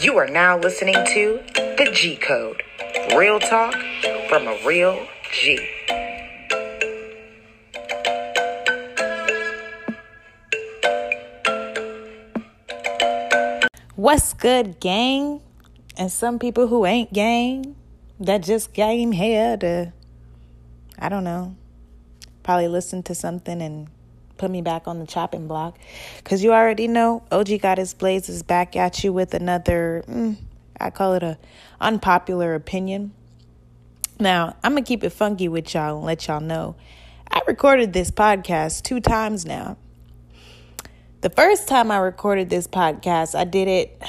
[0.00, 2.62] You are now listening to The G Code
[3.14, 3.74] Real Talk
[4.30, 5.58] from a Real G.
[13.94, 15.42] What's good, gang?
[15.98, 17.76] And some people who ain't gang
[18.18, 19.92] that just came here to,
[20.98, 21.56] I don't know,
[22.42, 23.88] probably listen to something and
[24.40, 25.78] put me back on the chopping block.
[26.16, 30.36] Because you already know OG Goddess Blaize's back at you with another, mm,
[30.80, 31.38] I call it a
[31.78, 33.12] unpopular opinion.
[34.18, 36.74] Now, I'm going to keep it funky with y'all and let y'all know.
[37.30, 39.76] I recorded this podcast two times now.
[41.20, 44.02] The first time I recorded this podcast, I did it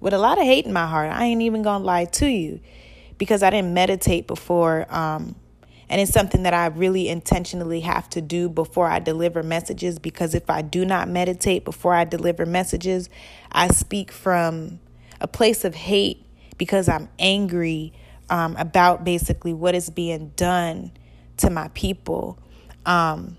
[0.00, 1.12] with a lot of hate in my heart.
[1.12, 2.58] I ain't even gonna lie to you
[3.18, 4.92] because I didn't meditate before.
[4.92, 5.36] Um,
[5.90, 10.34] and it's something that I really intentionally have to do before I deliver messages because
[10.34, 13.08] if I do not meditate before I deliver messages,
[13.50, 14.80] I speak from
[15.20, 16.24] a place of hate
[16.58, 17.94] because I'm angry
[18.28, 20.92] um, about basically what is being done
[21.38, 22.38] to my people.
[22.84, 23.38] Um,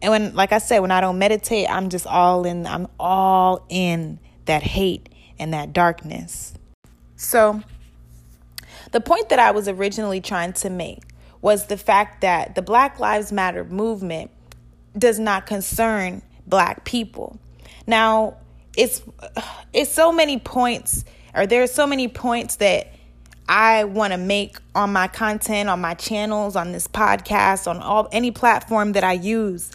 [0.00, 3.64] and when, like I said, when I don't meditate, I'm just all in, I'm all
[3.68, 6.54] in that hate and that darkness.
[7.14, 7.62] So,
[8.90, 11.02] the point that I was originally trying to make
[11.42, 14.30] was the fact that the Black Lives Matter movement
[14.96, 17.38] does not concern black people.
[17.86, 18.36] Now,
[18.76, 19.02] it's
[19.74, 21.04] it's so many points
[21.34, 22.92] or there are so many points that
[23.48, 28.08] I want to make on my content, on my channels, on this podcast, on all
[28.12, 29.70] any platform that I use.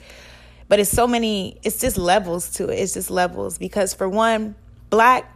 [0.70, 2.76] But it's so many, it's just levels to it.
[2.76, 4.56] It's just levels because for one,
[4.90, 5.34] black,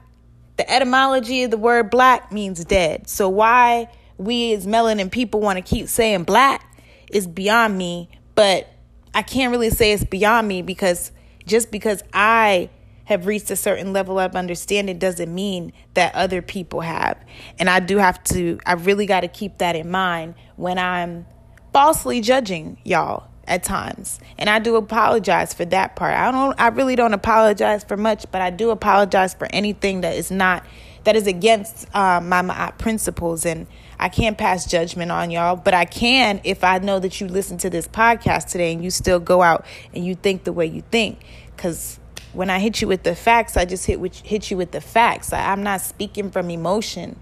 [0.57, 3.07] the etymology of the word black means dead.
[3.07, 6.77] So why we as melanin people want to keep saying black
[7.11, 8.67] is beyond me, but
[9.13, 11.11] I can't really say it's beyond me because
[11.45, 12.69] just because I
[13.05, 17.17] have reached a certain level of understanding doesn't mean that other people have.
[17.59, 21.25] And I do have to, I really got to keep that in mind when I'm
[21.73, 24.19] falsely judging y'all at times.
[24.37, 26.15] And I do apologize for that part.
[26.15, 30.15] I don't I really don't apologize for much, but I do apologize for anything that
[30.15, 30.65] is not
[31.03, 33.67] that is against uh, my, my principles and
[34.01, 37.59] I can't pass judgment on y'all, but I can if I know that you listen
[37.59, 39.63] to this podcast today and you still go out
[39.93, 41.23] and you think the way you think
[41.55, 41.99] cuz
[42.33, 44.81] when I hit you with the facts, I just hit with, hit you with the
[44.81, 45.33] facts.
[45.33, 47.19] I, I'm not speaking from emotion.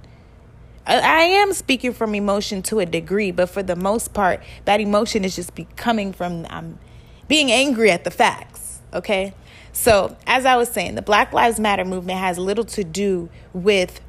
[0.85, 4.79] I, I am speaking from emotion to a degree, but for the most part, that
[4.79, 6.79] emotion is just be coming from I'm
[7.27, 8.81] being angry at the facts.
[8.93, 9.33] Okay,
[9.73, 14.01] so as I was saying, the Black Lives Matter movement has little to do with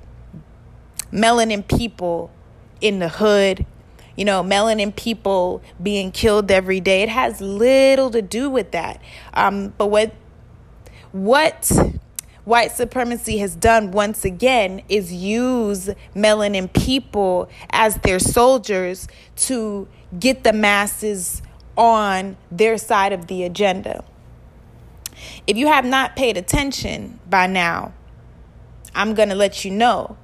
[1.12, 2.30] melanin people
[2.80, 3.66] in the hood
[4.16, 7.02] you know, melanin people being killed every day.
[7.02, 9.00] It has little to do with that.
[9.32, 10.12] Um, but what
[11.12, 11.70] what
[12.44, 20.44] white supremacy has done once again is use melanin people as their soldiers to get
[20.44, 21.40] the masses
[21.76, 24.04] on their side of the agenda.
[25.46, 27.94] If you have not paid attention by now,
[28.94, 30.16] I'm going to let you know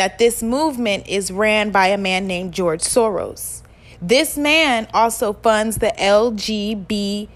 [0.00, 3.60] that this movement is ran by a man named George Soros.
[4.00, 7.28] This man also funds the LGBTQ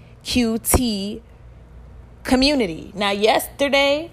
[2.23, 2.91] community.
[2.95, 4.09] Now, yesterday,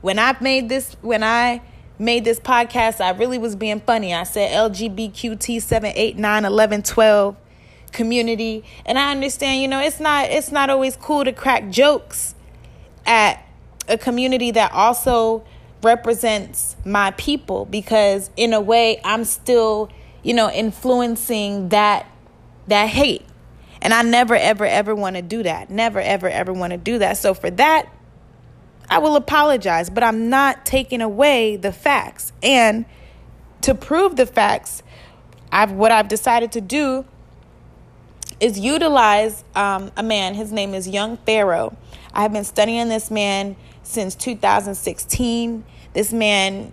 [0.00, 1.60] when I made this, when I
[1.98, 4.14] made this podcast, I really was being funny.
[4.14, 7.36] I said LGBTQ 7, 8, 9, 11, 12
[7.90, 8.62] community.
[8.86, 12.36] And I understand, you know, it's not it's not always cool to crack jokes
[13.04, 13.44] at
[13.88, 15.44] a community that also
[15.82, 19.90] represents my people because in a way I'm still,
[20.22, 22.06] you know, influencing that
[22.66, 23.24] that hate.
[23.80, 25.70] And I never, ever, ever want to do that.
[25.70, 27.16] Never, ever, ever want to do that.
[27.16, 27.88] So for that,
[28.90, 32.32] I will apologize, but I'm not taking away the facts.
[32.42, 32.84] And
[33.62, 34.82] to prove the facts,
[35.52, 37.04] I've what I've decided to do
[38.40, 40.34] is utilize um, a man.
[40.34, 41.76] His name is Young Pharaoh.
[42.12, 43.56] I have been studying this man
[43.88, 45.64] since 2016.
[45.94, 46.72] This man,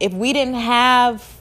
[0.00, 1.40] if we didn't have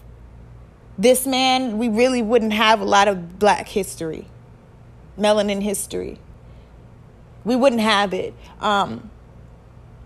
[0.98, 4.28] this man, we really wouldn't have a lot of black history
[5.18, 6.20] melanin history.
[7.44, 8.34] We wouldn't have it.
[8.60, 9.10] Um,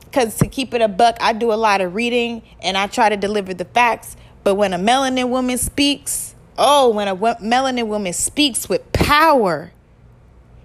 [0.06, 3.10] because to keep it a buck, I do a lot of reading and I try
[3.10, 4.18] to deliver the facts.
[4.44, 9.72] But when a melanin woman speaks, oh, when a melanin woman speaks with power,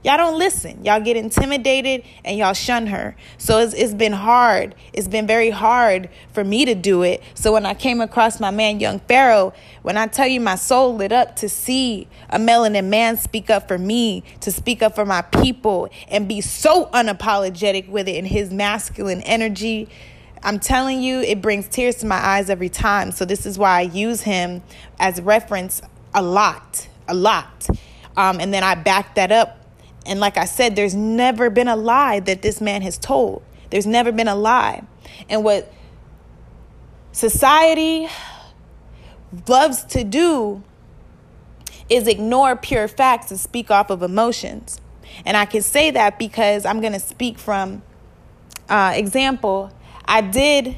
[0.04, 0.84] Y'all don't listen.
[0.84, 3.16] Y'all get intimidated and y'all shun her.
[3.38, 4.74] So it's, it's been hard.
[4.92, 7.22] It's been very hard for me to do it.
[7.32, 10.94] So when I came across my man, Young Pharaoh, when I tell you my soul
[10.94, 15.06] lit up to see a melanin man speak up for me, to speak up for
[15.06, 19.88] my people, and be so unapologetic with it in his masculine energy.
[20.42, 23.10] I'm telling you, it brings tears to my eyes every time.
[23.10, 24.62] So this is why I use him
[25.00, 25.80] as reference
[26.12, 27.66] a lot, a lot.
[28.18, 29.63] Um, and then I back that up.
[30.06, 33.42] And like I said, there's never been a lie that this man has told.
[33.70, 34.82] There's never been a lie.
[35.28, 35.72] And what
[37.12, 38.08] society
[39.48, 40.62] loves to do
[41.88, 44.80] is ignore pure facts and speak off of emotions.
[45.24, 47.82] And I can say that because I'm going to speak from
[48.68, 49.72] uh, example.
[50.04, 50.76] I did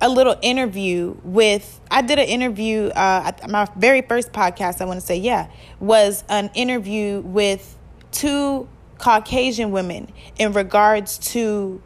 [0.00, 5.00] a little interview with i did an interview uh, my very first podcast i want
[5.00, 5.50] to say yeah
[5.80, 7.76] was an interview with
[8.12, 8.68] two
[8.98, 11.80] caucasian women in regards to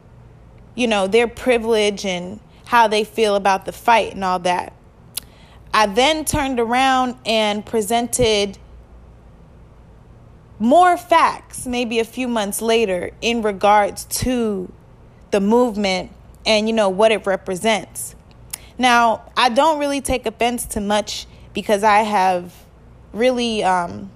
[0.75, 4.73] you know their privilege and how they feel about the fight and all that
[5.73, 8.57] i then turned around and presented
[10.57, 14.71] more facts maybe a few months later in regards to
[15.31, 16.11] the movement
[16.45, 18.15] and you know what it represents.
[18.77, 22.53] Now, I don't really take offense to much because I have
[23.13, 24.09] really um,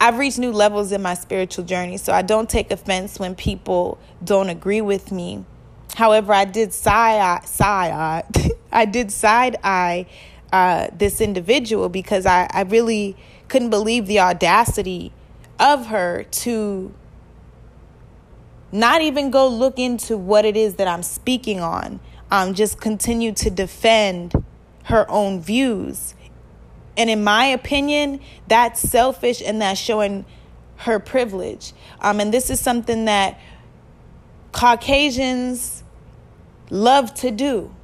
[0.00, 3.98] I've reached new levels in my spiritual journey, so I don't take offense when people
[4.22, 5.44] don't agree with me.
[5.94, 8.24] However, I did side side
[8.72, 10.06] I did side eye
[10.52, 13.16] uh, this individual because I, I really
[13.48, 15.12] couldn't believe the audacity
[15.58, 16.92] of her to
[18.72, 22.00] not even go look into what it is that I'm speaking on.
[22.30, 24.34] Um, just continue to defend
[24.84, 26.14] her own views.
[26.96, 30.24] And in my opinion, that's selfish and that's showing
[30.78, 31.72] her privilege.
[32.00, 33.38] Um, and this is something that
[34.52, 35.84] Caucasians
[36.70, 37.74] love to do.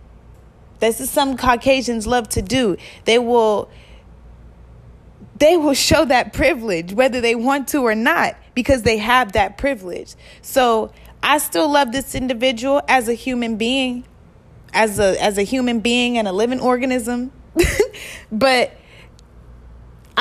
[0.80, 2.76] This is some Caucasians love to do.
[3.04, 3.70] They will
[5.36, 9.58] they will show that privilege whether they want to or not because they have that
[9.58, 10.14] privilege.
[10.40, 10.92] So
[11.22, 14.04] I still love this individual as a human being,
[14.72, 17.32] as a as a human being and a living organism.
[18.32, 18.72] but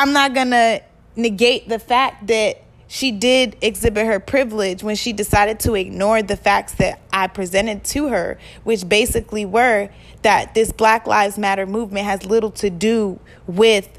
[0.02, 0.82] I'm not gonna
[1.16, 6.36] negate the fact that she did exhibit her privilege when she decided to ignore the
[6.36, 9.90] facts that I presented to her, which basically were
[10.24, 13.96] that this Black Lives Matter movement has little to do with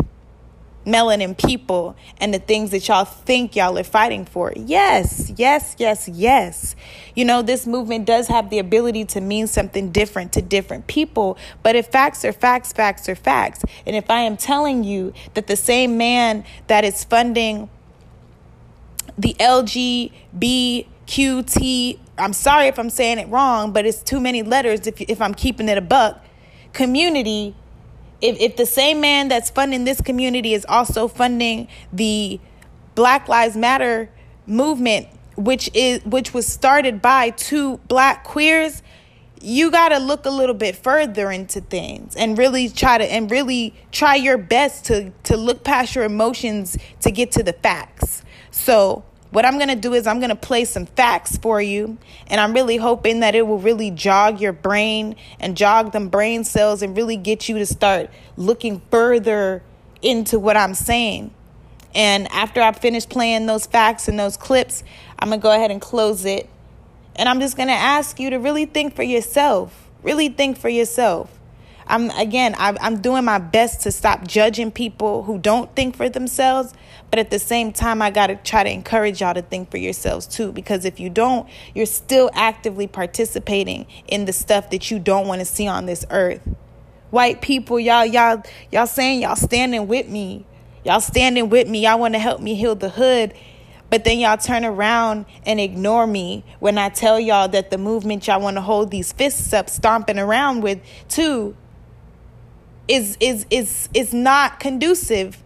[0.85, 4.53] melanin people and the things that y'all think y'all are fighting for.
[4.57, 6.75] Yes, yes, yes, yes.
[7.15, 11.39] You know, this movement does have the ability to mean something different to different people,
[11.63, 13.65] but if facts are facts, facts are facts.
[13.87, 17.71] And if I am telling you that the same man that is funding
[19.19, 25.01] the LGBTQT, I'm sorry if I'm saying it wrong, but it's too many letters if,
[25.03, 26.25] if I'm keeping it a buck,
[26.73, 27.55] community
[28.23, 32.41] if, if the same man that's funding this community is also funding the
[32.95, 34.09] Black Lives Matter
[34.47, 38.83] movement, which is which was started by two black queers,
[39.41, 43.31] you got to look a little bit further into things and really try to and
[43.31, 48.23] really try your best to to look past your emotions to get to the facts.
[48.53, 51.97] So, what I'm going to do is I'm going to play some facts for you.
[52.27, 56.45] And I'm really hoping that it will really jog your brain and jog them brain
[56.45, 59.63] cells and really get you to start looking further
[60.03, 61.33] into what I'm saying.
[61.95, 64.85] And after I finish playing those facts and those clips,
[65.19, 66.49] I'm going to go ahead and close it.
[67.17, 69.89] And I'm just going to ask you to really think for yourself.
[70.03, 71.39] Really think for yourself.
[71.87, 76.73] I'm again, I'm doing my best to stop judging people who don't think for themselves,
[77.13, 79.77] but at the same time, I got to try to encourage y'all to think for
[79.77, 84.99] yourselves too, because if you don't, you're still actively participating in the stuff that you
[84.99, 86.41] don't want to see on this earth.
[87.11, 90.47] White people, y'all, y'all, y'all saying y'all standing with me,
[90.87, 93.35] y'all standing with me, y'all want to help me heal the hood.
[93.91, 98.27] But then y'all turn around and ignore me when I tell y'all that the movement
[98.27, 101.55] y'all want to hold these fists up, stomping around with, too,
[102.89, 105.42] is is is is not conducive.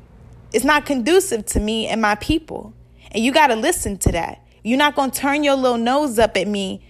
[0.53, 2.75] It's not conducive to me and my people.
[3.13, 4.47] And you got to listen to that.
[4.63, 6.85] You're not going to turn your little nose up at me.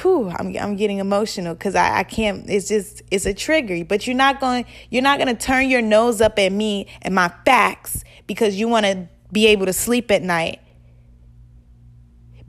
[0.00, 2.48] Whew, I'm I'm getting emotional because I, I can't.
[2.48, 3.84] It's just it's a trigger.
[3.84, 7.14] But you're not going you're not going to turn your nose up at me and
[7.14, 10.60] my facts because you want to be able to sleep at night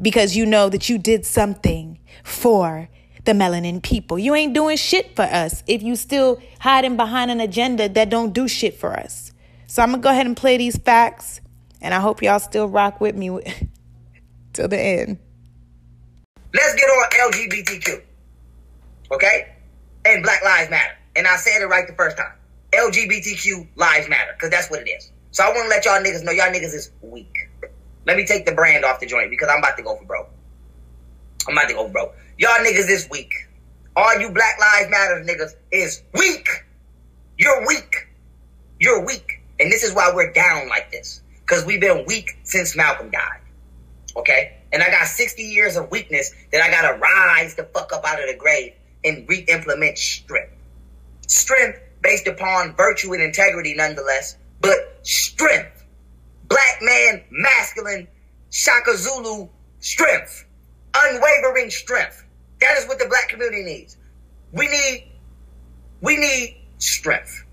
[0.01, 2.89] because you know that you did something for
[3.25, 4.17] the melanin people.
[4.17, 8.33] You ain't doing shit for us if you still hiding behind an agenda that don't
[8.33, 9.31] do shit for us.
[9.67, 11.41] So I'm gonna go ahead and play these facts,
[11.81, 13.29] and I hope y'all still rock with me
[14.53, 15.17] till the end.
[16.53, 18.01] Let's get on LGBTQ,
[19.11, 19.53] okay,
[20.05, 20.95] and Black Lives Matter.
[21.15, 22.33] And I said it right the first time.
[22.73, 25.11] LGBTQ lives matter because that's what it is.
[25.31, 27.49] So I want to let y'all niggas know y'all niggas is weak.
[28.05, 30.29] Let me take the brand off the joint because I'm about to go for broke.
[31.47, 32.11] I'm about to go, for bro.
[32.37, 33.33] Y'all niggas is weak.
[33.95, 36.47] All you Black Lives Matter niggas is weak.
[37.37, 38.07] You're weak.
[38.79, 39.34] You're weak.
[39.59, 41.21] And this is why we're down like this.
[41.41, 43.41] Because we've been weak since Malcolm died.
[44.17, 44.57] Okay?
[44.71, 48.19] And I got 60 years of weakness that I gotta rise the fuck up out
[48.19, 50.51] of the grave and re-implement strength.
[51.27, 55.83] Strength based upon virtue and integrity nonetheless, but strength.
[56.47, 58.07] Black man, masculine,
[58.51, 59.47] Shaka Zulu
[59.79, 60.45] strength.
[60.95, 62.23] Unwavering strength.
[62.61, 63.97] That is what the black community needs.
[64.51, 65.11] We need,
[66.01, 67.44] we need strength.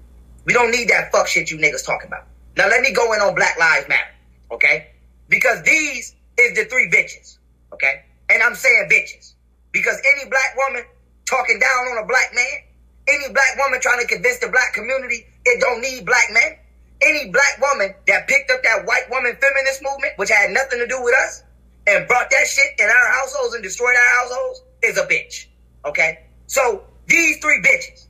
[0.44, 2.26] We don't need that fuck shit you niggas talking about.
[2.56, 4.10] Now let me go in on Black Lives Matter,
[4.50, 4.88] okay?
[5.28, 7.38] Because these is the three bitches,
[7.72, 8.04] okay?
[8.28, 9.34] And I'm saying bitches.
[9.72, 10.84] Because any black woman
[11.24, 12.60] talking down on a black man,
[13.08, 16.58] any black woman trying to convince the black community it don't need black men,
[17.02, 20.86] any black woman that picked up that white woman feminist movement, which had nothing to
[20.86, 21.42] do with us,
[21.86, 25.46] and brought that shit in our households and destroyed our households, is a bitch.
[25.84, 26.26] Okay?
[26.46, 28.06] So these three bitches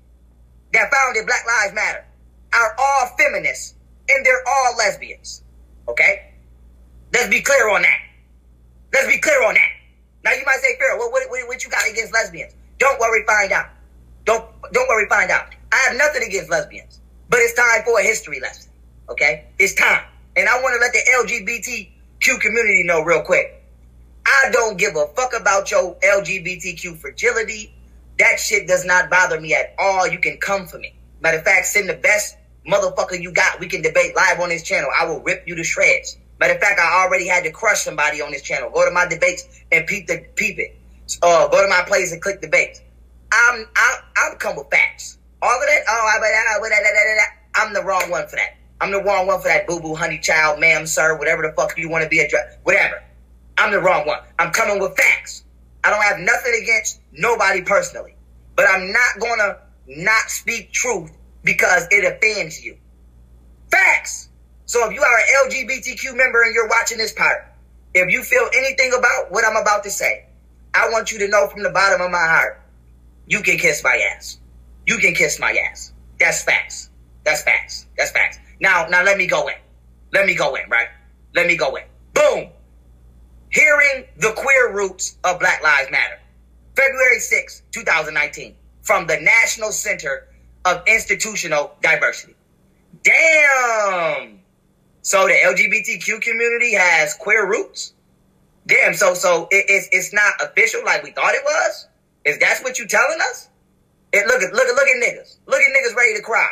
[0.72, 2.04] that founded Black Lives Matter
[2.54, 3.74] are all feminists
[4.08, 5.42] and they're all lesbians.
[5.88, 6.32] Okay?
[7.12, 7.98] Let's be clear on that.
[8.92, 9.70] Let's be clear on that.
[10.24, 12.54] Now you might say, Pharaoh, what, what, what you got against lesbians?
[12.78, 13.66] Don't worry, find out.
[14.24, 15.46] Don't don't worry, find out.
[15.72, 18.70] I have nothing against lesbians, but it's time for a history lesson.
[19.08, 20.04] Okay, it's time,
[20.36, 23.62] and I want to let the LGBTQ community know real quick.
[24.24, 27.74] I don't give a fuck about your LGBTQ fragility.
[28.18, 30.06] That shit does not bother me at all.
[30.06, 30.94] You can come for me.
[31.20, 33.60] Matter of fact, send the best motherfucker you got.
[33.60, 34.90] We can debate live on this channel.
[34.98, 36.18] I will rip you to shreds.
[36.40, 38.70] Matter of fact, I already had to crush somebody on this channel.
[38.70, 40.76] Go to my debates and peep the peep it.
[41.22, 42.80] Uh, go to my place and click debates.
[43.32, 45.18] I'm I'm I'm come with facts.
[45.40, 45.82] All of that.
[45.88, 48.56] Oh, I'm the wrong one for that.
[48.80, 51.78] I'm the wrong one for that boo boo honey child, ma'am, sir, whatever the fuck
[51.78, 52.58] you want to be addressed.
[52.64, 53.02] Whatever.
[53.58, 54.18] I'm the wrong one.
[54.38, 55.44] I'm coming with facts.
[55.84, 58.16] I don't have nothing against nobody personally,
[58.56, 61.12] but I'm not gonna not speak truth
[61.44, 62.76] because it offends you.
[63.70, 64.28] Facts.
[64.66, 67.52] So if you are an LGBTQ member and you're watching this part,
[67.94, 70.26] if you feel anything about what I'm about to say,
[70.74, 72.60] I want you to know from the bottom of my heart,
[73.26, 74.38] you can kiss my ass.
[74.86, 75.92] You can kiss my ass.
[76.18, 76.90] That's facts.
[77.24, 77.86] That's facts.
[77.96, 78.38] That's facts.
[78.60, 79.54] Now, now let me go in.
[80.12, 80.88] Let me go in, right?
[81.34, 81.84] Let me go in.
[82.14, 82.50] Boom.
[83.50, 86.18] Hearing the queer roots of Black Lives Matter.
[86.74, 90.28] February 6, 2019, from the National Center
[90.64, 92.34] of Institutional Diversity.
[93.02, 94.40] Damn.
[95.02, 97.94] So the LGBTQ community has queer roots?
[98.66, 101.88] Damn, so so it, it's it's not official like we thought it was?
[102.24, 103.48] Is that what you telling us?
[104.12, 105.38] It, look at look at look at niggas.
[105.46, 106.48] Look at niggas ready to cry.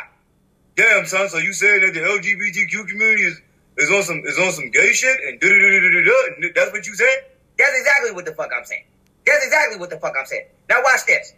[0.75, 3.41] Damn, son, so you saying that the LGBTQ community is
[3.77, 6.71] is on some is on some gay shit and da da da da da That's
[6.73, 7.19] what you saying?
[7.57, 8.83] That's exactly what the fuck I'm saying.
[9.25, 10.47] That's exactly what the fuck I'm saying.
[10.67, 11.33] Now watch this.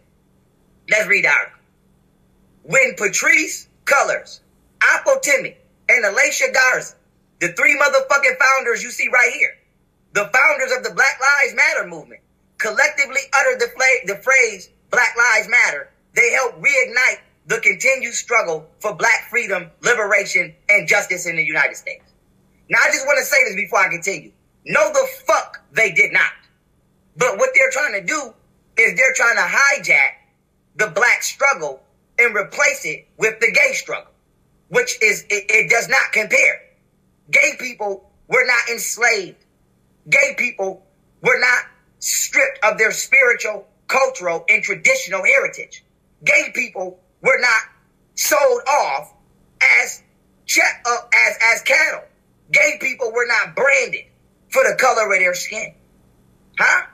[0.90, 1.48] Let's read out.
[2.64, 4.40] When Patrisse Cullors,
[4.96, 5.56] Opal Tometi,
[5.90, 6.94] and Alicia Garza,
[7.40, 9.54] the three motherfucking founders you see right here,
[10.14, 12.22] the founders of the Black Lives Matter movement,
[12.56, 13.68] collectively uttered the,
[14.06, 20.54] the phrase Black Lives Matter, they helped reignite the continued struggle for black freedom, liberation,
[20.70, 22.04] and justice in the United States.
[22.70, 24.32] Now, I just want to say this before I continue.
[24.64, 26.32] No, the fuck they did not.
[27.14, 28.32] But what they're trying to do
[28.78, 30.12] is they're trying to hijack
[30.76, 31.82] the black struggle
[32.18, 34.12] and replace it with the gay struggle,
[34.68, 36.60] which is, it, it does not compare.
[37.30, 39.44] Gay people were not enslaved.
[40.08, 40.84] Gay people
[41.22, 41.64] were not
[41.98, 45.84] stripped of their spiritual, cultural, and traditional heritage.
[46.24, 47.62] Gay people were not
[48.14, 49.12] sold off
[49.82, 50.02] as,
[50.86, 52.04] uh, as, as cattle.
[52.52, 54.04] Gay people were not branded
[54.50, 55.74] for the color of their skin.
[56.58, 56.86] Huh?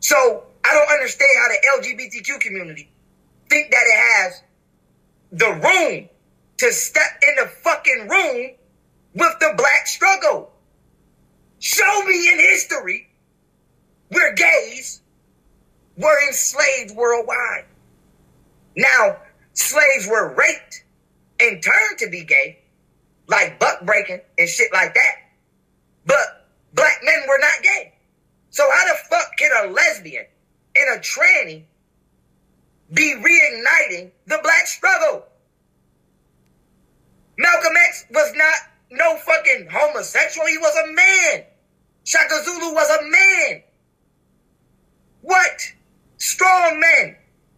[0.00, 2.90] So I don't understand how the LGBTQ community
[3.48, 4.42] think that it has
[5.32, 6.08] the room
[6.58, 8.50] to step in the fucking room
[9.14, 10.50] with the black struggle.
[11.58, 13.08] Show me in history
[14.08, 15.00] where gays
[15.96, 17.64] were enslaved worldwide.
[18.76, 19.16] Now,
[19.52, 20.84] slaves were raped
[21.40, 22.58] and turned to be gay,
[23.28, 25.14] like buck breaking and shit like that.
[26.06, 27.94] But black men were not gay.
[28.50, 30.26] So how the fuck can a lesbian
[30.76, 31.64] and a tranny
[32.94, 35.24] be reigniting the black struggle?
[37.36, 38.54] Malcolm X was not
[38.90, 40.46] no fucking homosexual.
[40.46, 41.44] He was a man.
[42.04, 43.62] Shaka Zulu was a man.
[45.22, 45.72] What?
[46.18, 47.16] Strong man.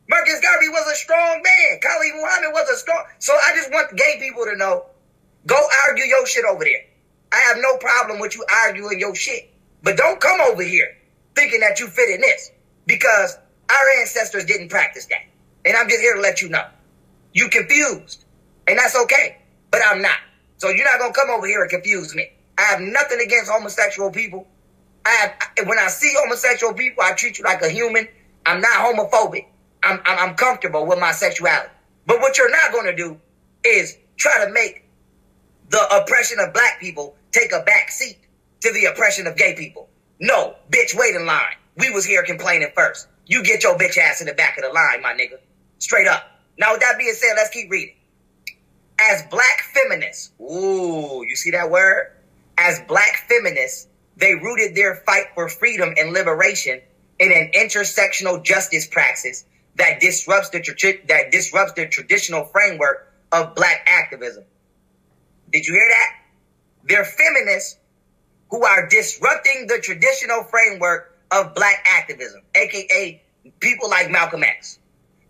[0.08, 1.80] Marcus Garvey was a strong man.
[1.80, 3.04] Khalid Muhammad was a strong.
[3.18, 4.86] So I just want gay people to know,
[5.46, 5.56] go
[5.88, 6.84] argue your shit over there.
[7.32, 9.52] I have no problem with you arguing your shit.
[9.82, 10.96] But don't come over here
[11.34, 12.50] thinking that you fit in this
[12.86, 13.36] because
[13.70, 15.22] our ancestors didn't practice that.
[15.64, 16.66] And I'm just here to let you know.
[17.32, 18.24] You confused.
[18.68, 19.38] And that's okay.
[19.70, 20.18] But I'm not.
[20.58, 22.30] So you're not to come over here and confuse me.
[22.58, 24.46] I have nothing against homosexual people.
[25.04, 28.08] I have, when I see homosexual people, I treat you like a human.
[28.46, 29.46] I'm not homophobic.
[29.82, 31.70] I'm, I'm, I'm comfortable with my sexuality.
[32.06, 33.20] But what you're not to do
[33.64, 34.88] is try to make
[35.68, 38.18] the oppression of black people take a back seat
[38.60, 39.88] to the oppression of gay people.
[40.20, 41.56] No, bitch, wait in line.
[41.76, 43.08] We was here complaining first.
[43.26, 45.38] You get your bitch ass in the back of the line, my nigga.
[45.78, 46.30] Straight up.
[46.58, 47.96] Now, with that being said, let's keep reading.
[48.98, 52.12] As black feminists, ooh, you see that word?
[52.56, 56.80] As black feminists, they rooted their fight for freedom and liberation
[57.18, 63.54] in an intersectional justice praxis that disrupts the tra- that disrupts the traditional framework of
[63.54, 64.44] black activism.
[65.50, 66.12] Did you hear that?
[66.84, 67.78] They're feminists
[68.50, 73.22] who are disrupting the traditional framework of black activism, aka
[73.60, 74.78] people like Malcolm X.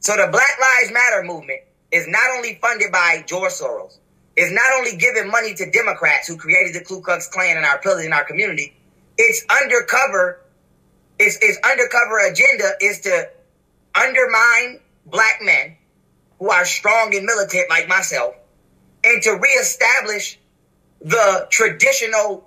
[0.00, 1.60] So the Black Lives Matter movement
[1.90, 3.98] is not only funded by George Soros,
[4.36, 7.80] is not only giving money to Democrats who created the Ku Klux Klan and are
[8.04, 8.76] in our community,
[9.18, 10.42] its undercover,
[11.18, 13.30] its, its undercover agenda is to
[13.94, 15.76] undermine black men
[16.38, 18.34] who are strong and militant like myself,
[19.04, 20.38] and to reestablish
[21.00, 22.46] the traditional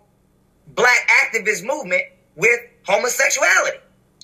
[0.75, 2.03] black activist movement
[2.35, 3.77] with homosexuality.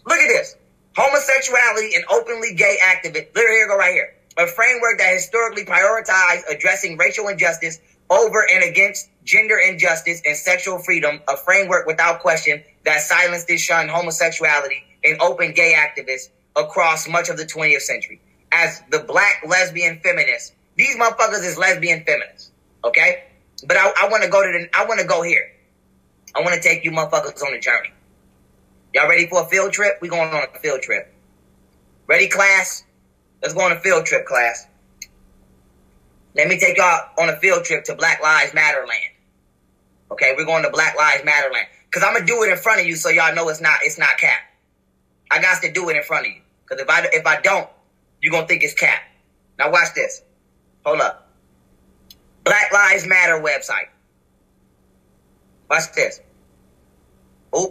[0.07, 0.55] Look at this.
[0.95, 3.36] Homosexuality and openly gay activists.
[3.36, 4.15] Look here, go right here.
[4.38, 7.79] A framework that historically prioritized addressing racial injustice
[8.10, 11.22] over and against gender injustice and sexual freedom.
[11.27, 17.29] A framework without question that silenced and shunned homosexuality and open gay activists across much
[17.29, 18.19] of the 20th century.
[18.51, 22.51] As the black lesbian feminists, these motherfuckers is lesbian feminists.
[22.84, 23.25] Okay?
[23.67, 25.51] But I, I want to go to the, I want to go here.
[26.36, 27.91] I want to take you motherfuckers on a journey.
[28.95, 29.97] Y'all ready for a field trip?
[30.01, 31.13] We going on a field trip.
[32.07, 32.85] Ready, class?
[33.41, 34.67] Let's go on a field trip, class.
[36.33, 39.12] Let me take y'all on a field trip to Black Lives Matter land.
[40.12, 41.67] Okay, we're going to Black Lives Matter land.
[41.91, 43.99] Cause I'm gonna do it in front of you so y'all know it's not it's
[43.99, 44.39] not cap.
[45.29, 46.41] I got to do it in front of you.
[46.69, 47.69] Cause if I if I don't,
[48.21, 49.01] you're gonna think it's cap.
[49.60, 50.21] Now watch this.
[50.86, 51.34] Hold up.
[52.45, 53.89] Black Lives Matter website.
[55.69, 56.21] Watch this.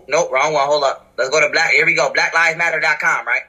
[0.08, 0.66] Nope, wrong one.
[0.66, 1.12] Hold up.
[1.16, 1.70] Let's go to Black.
[1.70, 2.12] Here we go.
[2.12, 3.42] BlackLivesMatter.com, right?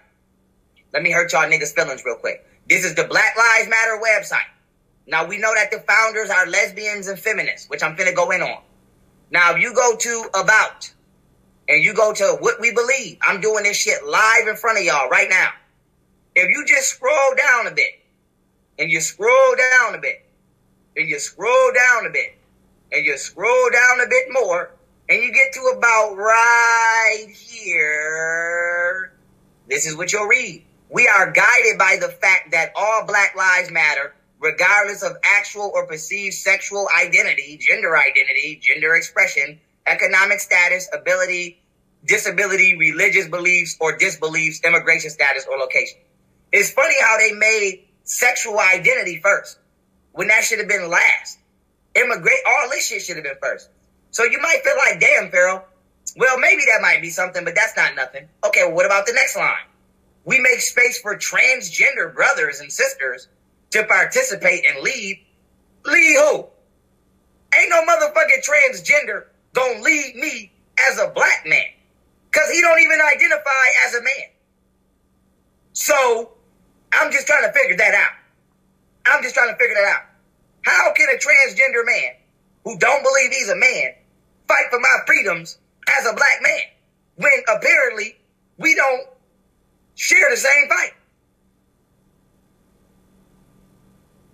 [0.94, 2.46] Let me hurt y'all niggas' feelings real quick.
[2.70, 4.48] This is the Black Lives Matter website.
[5.08, 8.42] Now we know that the founders are lesbians and feminists, which I'm finna go in
[8.42, 8.62] on.
[9.32, 10.92] Now, if you go to About
[11.68, 14.86] and you go to What We Believe, I'm doing this shit live in front of
[14.86, 15.50] y'all right now.
[16.36, 18.00] If you just scroll down a bit
[18.80, 20.26] and you scroll down a bit
[20.96, 22.38] and you scroll down a bit
[22.92, 24.75] and you scroll down a bit more
[25.10, 29.14] and you get to about right here,
[29.68, 30.66] this is what you'll read.
[30.90, 35.86] We are guided by the fact that all Black Lives Matter, regardless of actual or
[35.88, 41.62] perceived sexual identity, gender identity, gender expression, economic status, ability,
[42.06, 46.00] disability, religious beliefs or disbeliefs, immigration status or location.
[46.52, 49.60] It's funny how they made sexual identity first
[50.14, 51.40] when that should have been last.
[51.96, 53.70] Immigrate, all this shit should have been first.
[54.16, 55.66] So you might feel like, damn, Pharaoh.
[56.16, 58.30] Well, maybe that might be something, but that's not nothing.
[58.46, 59.68] Okay, well, what about the next line?
[60.24, 63.28] We make space for transgender brothers and sisters
[63.72, 65.20] to participate and lead.
[65.84, 66.46] Lead who?
[67.60, 70.50] Ain't no motherfucking transgender gonna lead me
[70.90, 71.68] as a black man.
[72.32, 74.30] Cause he don't even identify as a man.
[75.74, 76.32] So
[76.94, 78.14] I'm just trying to figure that out.
[79.08, 80.04] I'm just trying to figure that out.
[80.62, 82.14] How can a transgender man
[82.64, 83.96] who don't believe he's a man
[84.48, 85.58] fight for my freedoms
[85.98, 86.62] as a black man
[87.16, 88.18] when apparently
[88.58, 89.08] we don't
[89.96, 90.92] share the same fight?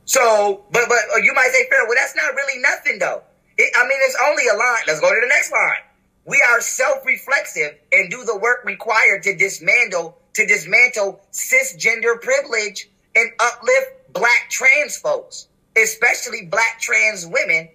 [0.06, 1.86] So, but but uh, you might say, fair.
[1.88, 3.24] Well, that's not really nothing though.
[3.58, 4.84] It, I mean, it's only a line.
[4.88, 5.84] Let's go to the next line.
[6.26, 13.32] We are self-reflexive and do the work required to dismantle to dismantle cisgender privilege and
[13.40, 15.48] uplift black trans folks,
[15.78, 17.70] especially black trans women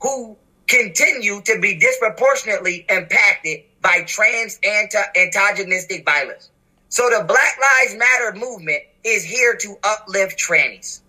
[0.00, 0.36] who
[0.70, 6.50] continue to be disproportionately impacted by trans anti-antagonistic violence.
[6.90, 11.00] So the Black Lives Matter movement is here to uplift trannies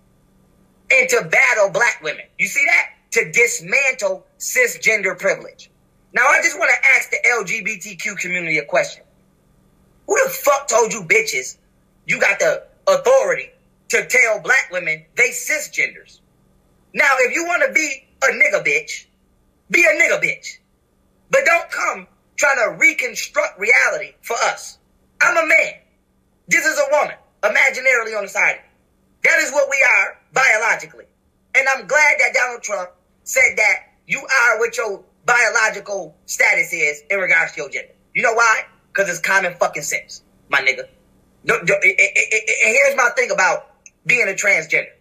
[0.91, 2.25] and to battle black women.
[2.39, 2.87] You see that?
[3.11, 5.69] To dismantle cisgender privilege.
[6.13, 9.03] Now I just want to ask the LGBTQ community a question.
[10.07, 11.57] Who the fuck told you bitches
[12.07, 13.51] you got the authority
[13.89, 16.19] to tell black women they cisgenders?
[16.93, 19.05] Now, if you want to be a nigga bitch,
[19.71, 20.59] be a nigga bitch.
[21.31, 24.77] But don't come trying to reconstruct reality for us.
[25.21, 25.73] I'm a man.
[26.47, 28.59] This is a woman, imaginarily on the side.
[29.23, 31.05] That is what we are biologically.
[31.55, 32.89] And I'm glad that Donald Trump
[33.23, 33.75] said that
[34.07, 37.93] you are what your biological status is in regards to your gender.
[38.13, 38.63] You know why?
[38.91, 40.83] Because it's common fucking sense, my nigga.
[41.47, 43.67] And here's my thing about
[44.05, 44.91] being a transgender.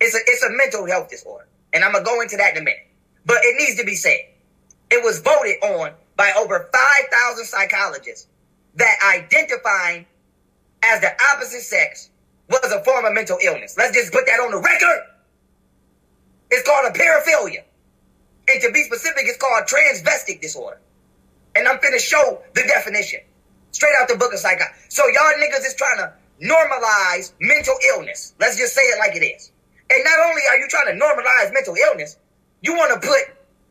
[0.00, 1.46] It's a it's a mental health disorder.
[1.72, 2.87] And I'm gonna go into that in a minute.
[3.28, 4.20] But it needs to be said.
[4.90, 8.26] It was voted on by over 5,000 psychologists
[8.76, 10.06] that identifying
[10.82, 12.08] as the opposite sex
[12.48, 13.76] was a form of mental illness.
[13.76, 15.00] Let's just put that on the record.
[16.50, 17.64] It's called a paraphilia.
[18.48, 20.80] And to be specific, it's called transvestic disorder.
[21.54, 23.20] And I'm finna show the definition.
[23.72, 24.72] Straight out the book of psychology.
[24.88, 28.32] So y'all niggas is trying to normalize mental illness.
[28.40, 29.52] Let's just say it like it is.
[29.90, 32.16] And not only are you trying to normalize mental illness,
[32.62, 33.20] you want to put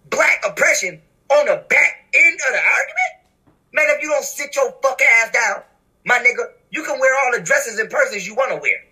[0.09, 3.53] black oppression on the back end of the argument?
[3.73, 5.63] Man, if you don't sit your fuck ass down,
[6.05, 8.83] my nigga, you can wear all the dresses and purses you want to wear.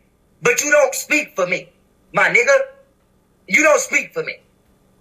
[0.42, 1.70] But you don't speak for me,
[2.14, 2.54] my nigga.
[3.48, 4.38] You don't speak for me.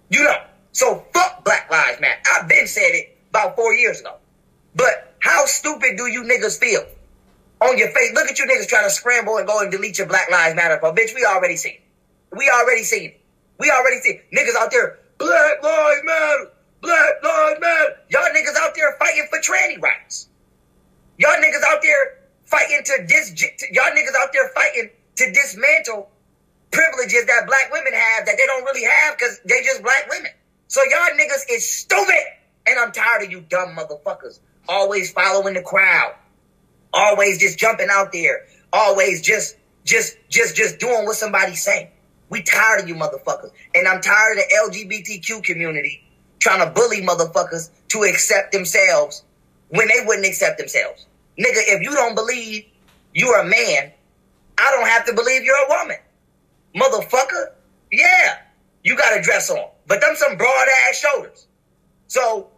[0.09, 0.41] You don't.
[0.71, 2.21] So fuck Black Lives Matter.
[2.33, 4.15] I've been said it about four years ago.
[4.75, 6.83] But how stupid do you niggas feel?
[7.61, 10.07] On your face, look at you niggas trying to scramble and go and delete your
[10.07, 10.77] Black Lives Matter.
[10.81, 11.79] But bitch, we already seen.
[12.31, 13.21] We already seen it.
[13.59, 14.21] We already see.
[14.33, 16.51] Niggas out there, Black Lives Matter.
[16.81, 17.97] Black Lives Matter.
[18.09, 20.29] Y'all niggas out there fighting for tranny rights.
[21.17, 23.31] Y'all niggas out there fighting to dis.
[23.71, 26.09] Y'all niggas out there fighting to dismantle
[26.71, 30.31] privileges that black women have that they don't really have because they just black women.
[30.67, 32.23] So y'all niggas is stupid.
[32.67, 34.39] And I'm tired of you dumb motherfuckers.
[34.67, 36.15] Always following the crowd.
[36.93, 38.47] Always just jumping out there.
[38.73, 41.89] Always just, just, just, just doing what somebody's saying.
[42.35, 43.51] We tired of you motherfuckers.
[43.75, 46.03] And I'm tired of the LGBTQ community
[46.39, 49.23] trying to bully motherfuckers to accept themselves
[49.69, 51.05] when they wouldn't accept themselves.
[51.39, 52.65] Nigga, if you don't believe
[53.13, 53.89] you're a man,
[54.57, 55.95] I don't have to believe you're a woman.
[56.75, 57.53] Motherfucker,
[57.89, 58.39] yeah,
[58.83, 61.47] you got a dress on, but them some broad ass shoulders.
[62.07, 62.49] So,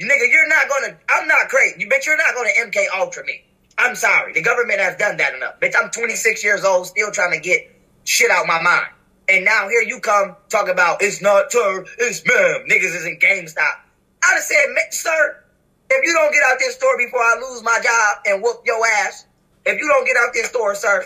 [0.00, 1.76] nigga, you're not gonna, I'm not crazy.
[1.80, 3.44] You bet you're not gonna MK Ultra me.
[3.76, 4.32] I'm sorry.
[4.32, 5.60] The government has done that enough.
[5.60, 7.70] Bitch, I'm 26 years old, still trying to get
[8.04, 8.86] shit out my mind.
[9.28, 12.64] And now here you come talk about it's not her, it's ma'am.
[12.70, 13.80] Niggas is in GameStop.
[14.22, 15.42] I'd have said, sir,
[15.90, 18.84] if you don't get out this store before I lose my job and whoop your
[19.04, 19.26] ass,
[19.64, 21.04] if you don't get out this store, sir,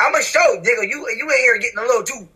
[0.00, 0.88] I'ma show, nigga.
[0.88, 2.28] You you in here getting a little too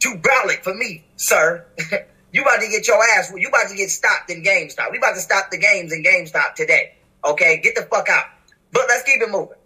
[0.00, 1.64] too brolic for me, sir.
[2.32, 3.32] you about to get your ass.
[3.34, 4.90] You about to get stopped in GameStop.
[4.90, 6.94] We about to stop the games in GameStop today.
[7.24, 8.26] Okay, get the fuck out.
[8.72, 9.56] But let's keep it moving.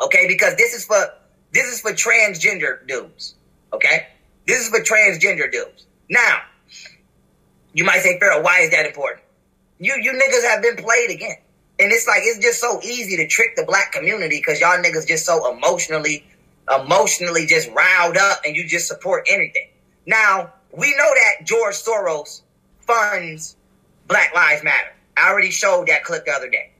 [0.00, 1.14] Okay, because this is for
[1.52, 3.34] this is for transgender dudes.
[3.72, 4.08] Okay,
[4.46, 5.86] this is for transgender dudes.
[6.08, 6.40] Now,
[7.72, 9.22] you might say, Pharaoh, why is that important?
[9.78, 11.36] You you niggas have been played again.
[11.78, 15.06] And it's like it's just so easy to trick the black community because y'all niggas
[15.08, 16.26] just so emotionally,
[16.68, 19.68] emotionally just riled up and you just support anything.
[20.06, 22.42] Now, we know that George Soros
[22.80, 23.56] funds
[24.08, 24.92] Black Lives Matter.
[25.16, 26.70] I already showed that clip the other day.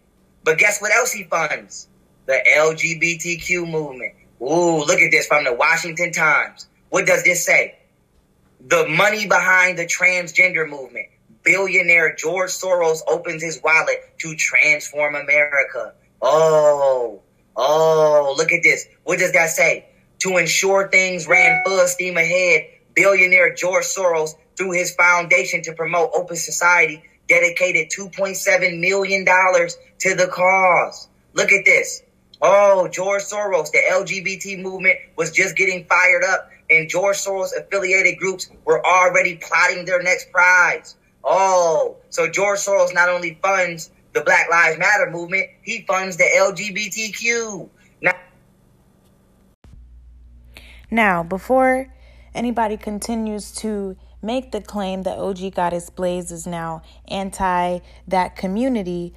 [0.44, 1.88] But guess what else he funds?
[2.26, 4.14] The LGBTQ movement.
[4.42, 6.66] Ooh, look at this from the Washington Times.
[6.90, 7.78] What does this say?
[8.68, 11.06] The money behind the transgender movement
[11.42, 15.94] billionaire George Soros opens his wallet to transform America.
[16.22, 17.20] Oh,
[17.56, 18.86] oh, look at this.
[19.04, 19.86] What does that say?
[20.20, 26.10] To ensure things ran full steam ahead, billionaire George Soros, through his foundation to promote
[26.14, 31.08] open society, dedicated $2.7 million to the cause.
[31.32, 32.02] Look at this.
[32.42, 38.18] Oh, George Soros, the LGBT movement was just getting fired up, and George Soros affiliated
[38.18, 40.96] groups were already plotting their next prize.
[41.24, 46.24] Oh, so George Soros not only funds the Black Lives Matter movement, he funds the
[46.24, 47.68] LGBTQ.
[48.00, 48.12] Now,
[50.90, 51.92] now before
[52.34, 59.14] anybody continues to make the claim that OG Goddess Blaize is now anti that community,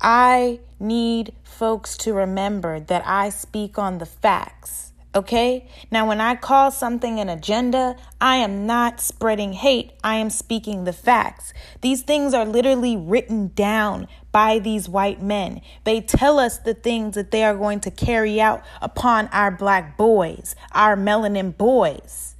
[0.00, 4.92] I need folks to remember that I speak on the facts.
[5.14, 5.68] Okay?
[5.92, 9.92] Now, when I call something an agenda, I am not spreading hate.
[10.02, 11.54] I am speaking the facts.
[11.82, 15.60] These things are literally written down by these white men.
[15.84, 19.96] They tell us the things that they are going to carry out upon our black
[19.96, 22.34] boys, our melanin boys.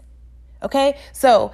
[0.60, 0.98] Okay?
[1.12, 1.52] So,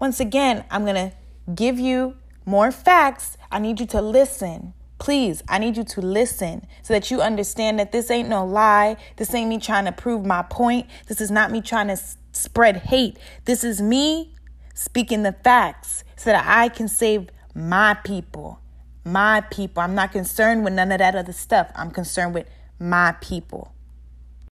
[0.00, 1.12] once again, I'm going to
[1.54, 3.36] give you more facts.
[3.50, 4.72] I need you to listen.
[4.98, 8.96] Please, I need you to listen so that you understand that this ain't no lie.
[9.16, 10.86] This ain't me trying to prove my point.
[11.08, 13.18] This is not me trying to s- spread hate.
[13.44, 14.34] This is me
[14.74, 18.60] speaking the facts so that I can save my people,
[19.04, 19.82] my people.
[19.82, 21.70] I'm not concerned with none of that other stuff.
[21.74, 22.46] I'm concerned with
[22.78, 23.72] my people.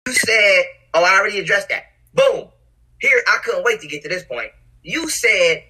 [0.07, 1.83] You said, oh, I already addressed that.
[2.13, 2.49] Boom.
[2.99, 4.51] Here, I couldn't wait to get to this point.
[4.83, 5.63] You said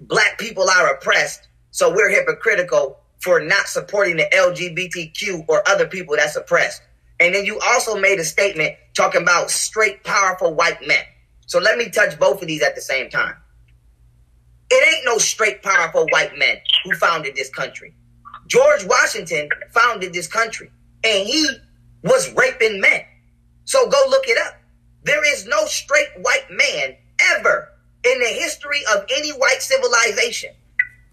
[0.00, 6.14] black people are oppressed, so we're hypocritical for not supporting the LGBTQ or other people
[6.14, 6.82] that's oppressed.
[7.20, 11.02] And then you also made a statement talking about straight, powerful white men.
[11.46, 13.34] So let me touch both of these at the same time.
[14.70, 17.94] It ain't no straight, powerful white men who founded this country.
[18.46, 20.70] George Washington founded this country,
[21.02, 21.48] and he
[22.02, 23.02] was raping men.
[23.64, 24.54] So go look it up.
[25.04, 26.96] There is no straight white man
[27.36, 27.70] ever
[28.04, 30.50] in the history of any white civilization.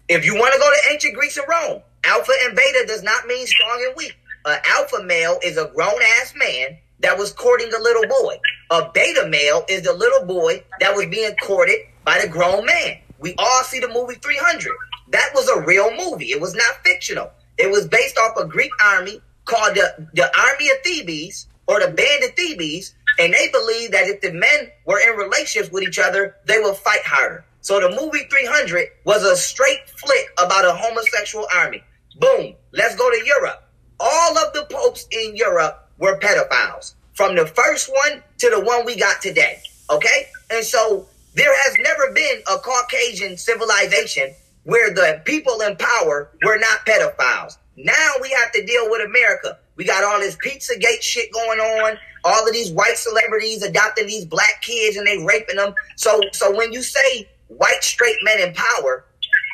[0.08, 3.26] If you want to go to ancient Greece and Rome, alpha and beta does not
[3.26, 4.16] mean strong and weak.
[4.44, 8.38] An alpha male is a grown ass man that was courting a little boy.
[8.70, 12.98] A beta male is the little boy that was being courted by the grown man.
[13.18, 14.72] We all see the movie 300.
[15.10, 16.26] That was a real movie.
[16.26, 17.30] It was not fictional.
[17.58, 21.88] It was based off a Greek army called the, the Army of Thebes or the
[21.88, 22.94] Band of Thebes.
[23.18, 26.76] And they believed that if the men were in relationships with each other, they would
[26.76, 27.44] fight harder.
[27.60, 31.84] So the movie 300 was a straight flick about a homosexual army.
[32.18, 32.54] Boom.
[32.72, 33.68] Let's go to Europe.
[34.00, 38.84] All of the popes in Europe were pedophiles from the first one to the one
[38.84, 39.60] we got today.
[39.90, 40.26] Okay?
[40.50, 46.58] And so there has never been a Caucasian civilization where the people in power were
[46.58, 47.56] not pedophiles.
[47.76, 49.58] Now we have to deal with America.
[49.76, 51.98] We got all this Pizzagate shit going on.
[52.24, 55.74] All of these white celebrities adopting these black kids and they raping them.
[55.96, 59.04] So, so when you say white straight men in power,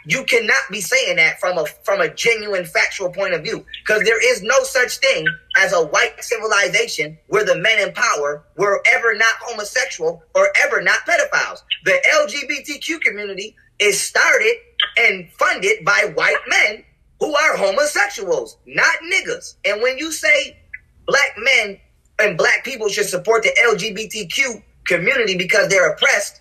[0.08, 4.02] you cannot be saying that from a from a genuine factual point of view because
[4.04, 5.26] there is no such thing
[5.58, 10.80] as a white civilization where the men in power were ever not homosexual or ever
[10.80, 11.60] not pedophiles.
[11.84, 14.54] The LGBTQ community is started
[14.96, 16.84] and funded by white men
[17.20, 19.56] who are homosexuals, not niggas.
[19.66, 20.58] And when you say
[21.06, 21.78] black men
[22.18, 26.40] and black people should support the LGBTQ community because they're oppressed,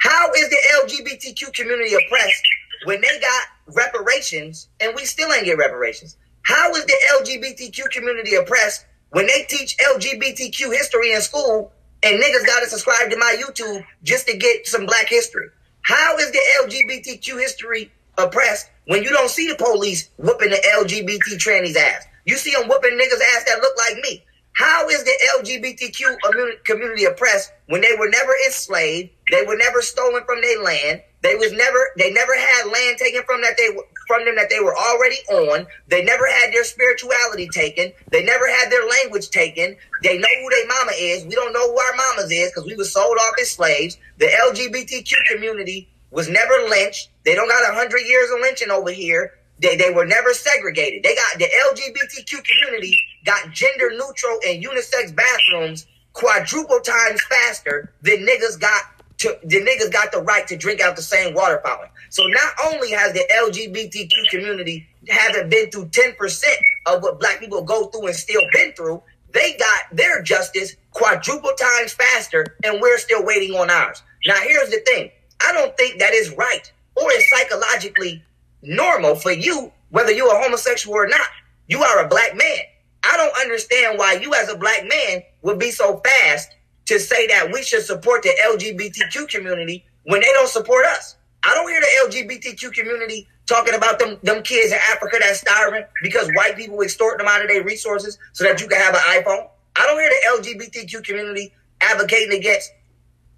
[0.00, 2.42] how is the LGBTQ community oppressed
[2.84, 6.16] when they got reparations and we still ain't get reparations?
[6.42, 12.46] How is the LGBTQ community oppressed when they teach LGBTQ history in school and niggas
[12.46, 15.48] got to subscribe to my YouTube just to get some black history?
[15.82, 21.36] How is the LGBTQ history oppressed when you don't see the police whooping the LGBT
[21.38, 22.06] trannies ass?
[22.26, 24.24] You see them whooping niggas ass that look like me.
[24.54, 29.10] How is the LGBTQ community oppressed when they were never enslaved?
[29.30, 31.02] They were never stolen from their land.
[31.22, 33.70] They was never they never had land taken from that they
[34.06, 35.66] from them that they were already on.
[35.88, 37.92] They never had their spirituality taken.
[38.10, 39.76] They never had their language taken.
[40.02, 41.24] They know who their mama is.
[41.24, 43.96] We don't know who our mamas is because we were sold off as slaves.
[44.18, 47.08] The LGBTQ community was never lynched.
[47.24, 49.32] They don't got a hundred years of lynching over here.
[49.60, 51.02] They, they were never segregated.
[51.02, 58.26] They got the LGBTQ community got gender neutral and unisex bathrooms quadruple times faster than
[58.26, 58.82] niggas got
[59.24, 61.88] to, the niggas got the right to drink out the same water fountain.
[62.10, 66.44] So not only has the LGBTQ community haven't been through 10%
[66.86, 71.52] of what black people go through and still been through, they got their justice quadruple
[71.58, 74.02] times faster and we're still waiting on ours.
[74.26, 75.10] Now here's the thing.
[75.40, 78.22] I don't think that is right or is psychologically
[78.62, 81.26] normal for you, whether you're a homosexual or not.
[81.66, 82.58] You are a black man.
[83.02, 86.53] I don't understand why you as a black man would be so fast
[86.86, 91.16] to say that we should support the LGBTQ community when they don't support us.
[91.44, 95.84] I don't hear the LGBTQ community talking about them, them kids in Africa that's starving
[96.02, 99.00] because white people extort them out of their resources so that you can have an
[99.00, 99.48] iPhone.
[99.76, 102.72] I don't hear the LGBTQ community advocating against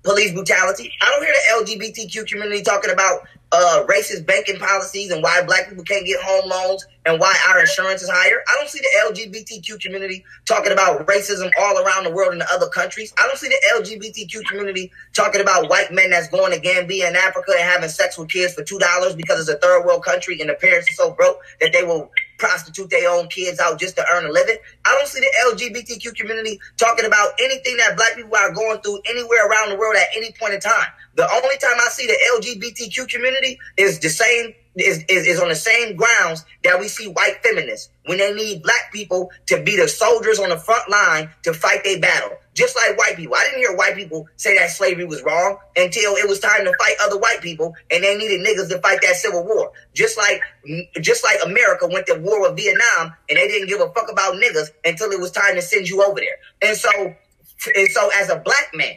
[0.02, 0.92] police brutality.
[1.00, 5.68] I don't hear the LGBTQ community talking about uh, racist banking policies and why black
[5.68, 8.42] people can't get home loans and why our insurance is higher.
[8.48, 12.48] I don't see the LGBTQ community talking about racism all around the world in the
[12.52, 13.14] other countries.
[13.18, 17.16] I don't see the LGBTQ community talking about white men that's going to Gambia and
[17.16, 20.40] Africa and having sex with kids for two dollars because it's a third world country
[20.40, 23.96] and the parents are so broke that they will prostitute their own kids out just
[23.96, 24.56] to earn a living.
[24.84, 29.00] I don't see the LGBTQ community talking about anything that black people are going through
[29.08, 30.88] anywhere around the world at any point in time.
[31.14, 35.48] The only time I see the LGBTQ community is the same is, is, is on
[35.48, 39.76] the same grounds that we see white feminists when they need black people to be
[39.76, 42.36] the soldiers on the front line to fight their battle.
[42.56, 43.36] Just like white people.
[43.36, 46.72] I didn't hear white people say that slavery was wrong until it was time to
[46.80, 49.72] fight other white people and they needed niggas to fight that civil war.
[49.94, 50.40] Just like
[51.02, 54.36] just like America went to war with Vietnam and they didn't give a fuck about
[54.36, 56.38] niggas until it was time to send you over there.
[56.70, 56.90] And so
[57.76, 58.96] and so as a black man,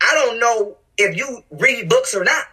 [0.00, 2.44] I don't know if you read books or not.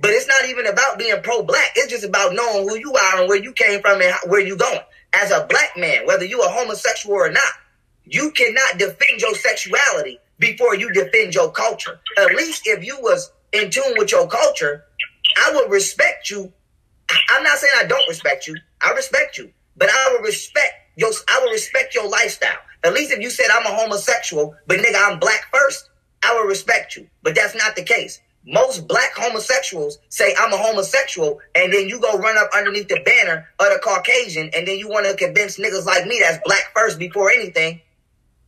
[0.00, 1.72] But it's not even about being pro-black.
[1.74, 4.56] It's just about knowing who you are and where you came from and where you
[4.56, 4.78] going.
[5.12, 7.52] As a black man, whether you are homosexual or not,
[8.10, 12.00] you cannot defend your sexuality before you defend your culture.
[12.16, 14.84] At least if you was in tune with your culture,
[15.36, 16.52] I would respect you.
[17.28, 18.56] I'm not saying I don't respect you.
[18.82, 21.10] I respect you, but I will respect your.
[21.28, 22.58] I would respect your lifestyle.
[22.84, 25.90] At least if you said I'm a homosexual, but nigga I'm black first,
[26.22, 27.08] I will respect you.
[27.22, 28.20] But that's not the case.
[28.46, 33.00] Most black homosexuals say I'm a homosexual, and then you go run up underneath the
[33.04, 36.72] banner of the Caucasian, and then you want to convince niggas like me that's black
[36.74, 37.80] first before anything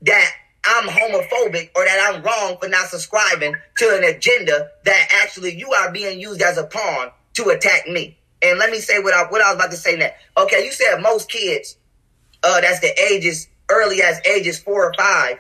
[0.03, 0.31] that
[0.65, 5.73] I'm homophobic or that I'm wrong for not subscribing to an agenda that actually you
[5.73, 8.19] are being used as a pawn to attack me.
[8.43, 10.23] And let me say what I what I was about to say next.
[10.37, 11.77] Okay, you said most kids,
[12.43, 15.39] uh, that's the ages early as ages four or five,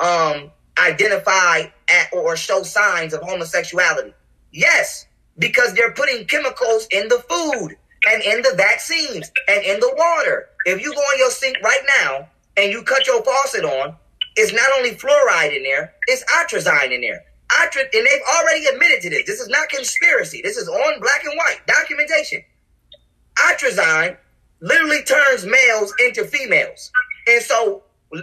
[0.00, 4.14] um, identify at or show signs of homosexuality.
[4.52, 5.06] Yes,
[5.38, 7.76] because they're putting chemicals in the food
[8.08, 10.48] and in the vaccines and in the water.
[10.66, 13.96] If you go on your sink right now and you cut your faucet on,
[14.36, 17.24] it's not only fluoride in there, it's atrazine in there.
[17.48, 19.26] Atrazine, and they've already admitted to this.
[19.26, 20.40] This is not conspiracy.
[20.42, 22.42] This is on black and white documentation.
[23.38, 24.16] Atrazine
[24.60, 26.90] literally turns males into females.
[27.28, 27.82] And so,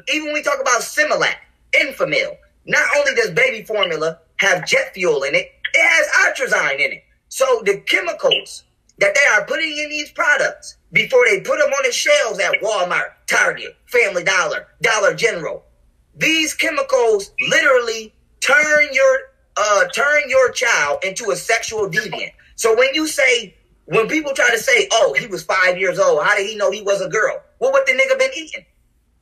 [0.10, 1.36] even when we talk about Similac,
[1.74, 6.92] Enfamil, not only does baby formula have jet fuel in it, it has atrazine in
[6.94, 7.04] it.
[7.30, 8.64] So, the chemicals
[9.00, 12.62] that they are putting in these products before they put them on the shelves at
[12.62, 15.64] Walmart, Target, Family Dollar, Dollar General,
[16.16, 19.20] these chemicals literally turn your
[19.58, 22.32] uh turn your child into a sexual deviant.
[22.56, 26.24] So when you say when people try to say, "Oh, he was five years old.
[26.24, 28.66] How did he know he was a girl?" Well, what the nigga been eating?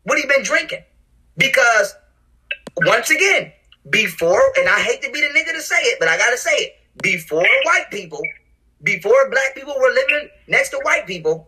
[0.03, 0.83] What he been drinking?
[1.37, 1.95] Because
[2.85, 3.51] once again,
[3.89, 6.51] before, and I hate to be the nigga to say it, but I gotta say
[6.51, 6.75] it.
[7.01, 8.21] Before white people,
[8.83, 11.47] before black people were living next to white people,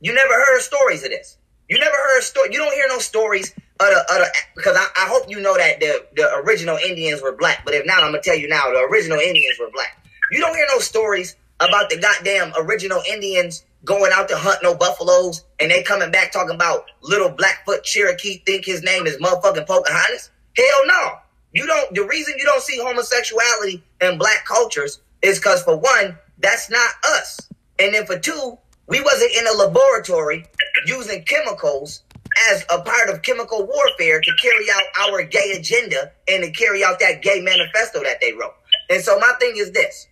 [0.00, 1.36] you never heard stories of this.
[1.68, 2.50] You never heard story.
[2.52, 5.56] You don't hear no stories of the, of the because I, I hope you know
[5.56, 7.64] that the, the original Indians were black.
[7.64, 10.06] But if not, I'm gonna tell you now, the original Indians were black.
[10.30, 14.74] You don't hear no stories about the goddamn original Indians going out to hunt no
[14.74, 19.66] buffaloes and they coming back talking about little Blackfoot Cherokee think his name is motherfucking
[19.66, 20.30] Pocahontas.
[20.56, 21.12] Hell no.
[21.52, 21.94] You don't.
[21.94, 26.90] The reason you don't see homosexuality in black cultures is because for one, that's not
[27.16, 27.40] us,
[27.78, 30.46] and then for two, we wasn't in a laboratory
[30.86, 32.02] using chemicals
[32.50, 36.84] as a part of chemical warfare to carry out our gay agenda and to carry
[36.84, 38.54] out that gay manifesto that they wrote.
[38.90, 40.06] And so my thing is this.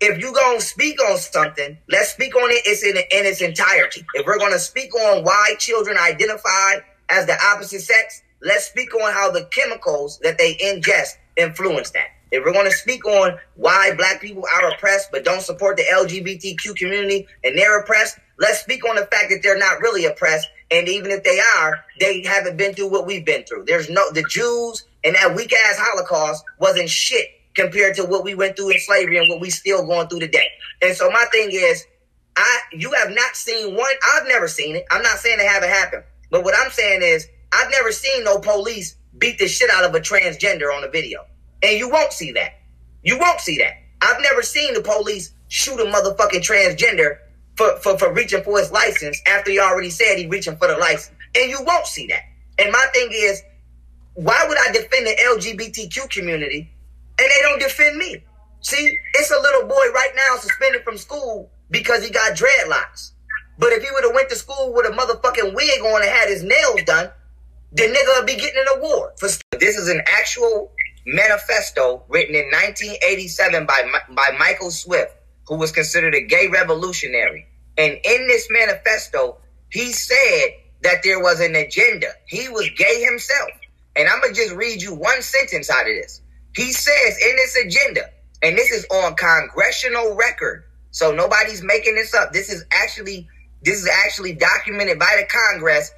[0.00, 4.04] If you gonna speak on something, let's speak on it it's in, in its entirety.
[4.14, 6.74] If we're gonna speak on why children identify
[7.08, 12.08] as the opposite sex, let's speak on how the chemicals that they ingest influence that.
[12.30, 15.84] If we're going to speak on why black people are oppressed but don't support the
[15.84, 20.48] LGBTQ community and they're oppressed, let's speak on the fact that they're not really oppressed
[20.70, 23.64] and even if they are, they haven't been through what we've been through.
[23.66, 28.34] There's no, the Jews and that weak ass Holocaust wasn't shit compared to what we
[28.34, 30.48] went through in slavery and what we still going through today.
[30.82, 31.84] And so my thing is,
[32.36, 34.84] I, you have not seen one, I've never seen it.
[34.90, 38.38] I'm not saying it haven't happened, but what I'm saying is, I've never seen no
[38.38, 41.24] police beat the shit out of a transgender on a video.
[41.62, 42.60] And you won't see that.
[43.02, 43.74] You won't see that.
[44.00, 47.18] I've never seen the police shoot a motherfucking transgender
[47.56, 50.76] for, for, for reaching for his license after he already said he reaching for the
[50.76, 51.16] license.
[51.34, 52.22] And you won't see that.
[52.58, 53.42] And my thing is,
[54.14, 56.70] why would I defend the LGBTQ community
[57.18, 58.22] and they don't defend me?
[58.60, 63.12] See, it's a little boy right now suspended from school because he got dreadlocks.
[63.58, 66.28] But if he would have went to school with a motherfucking wig on and had
[66.28, 67.10] his nails done,
[67.72, 69.12] the nigga would be getting an award.
[69.18, 70.72] For this is an actual
[71.14, 73.82] manifesto written in 1987 by
[74.14, 75.12] by Michael Swift
[75.48, 77.46] who was considered a gay revolutionary.
[77.76, 79.38] And in this manifesto,
[79.70, 80.50] he said
[80.82, 82.08] that there was an agenda.
[82.26, 83.50] He was gay himself.
[83.96, 86.20] And I'm going to just read you one sentence out of this.
[86.54, 88.02] He says in this agenda,
[88.42, 90.64] and this is on congressional record.
[90.90, 92.32] So nobody's making this up.
[92.32, 93.28] This is actually
[93.62, 95.90] this is actually documented by the Congress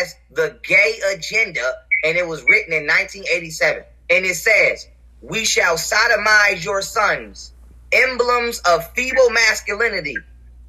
[0.00, 1.72] as the gay agenda
[2.02, 3.84] and it was written in 1987.
[4.08, 4.86] And it says,
[5.20, 7.52] "We shall sodomize your sons
[7.92, 10.16] emblems of feeble masculinity,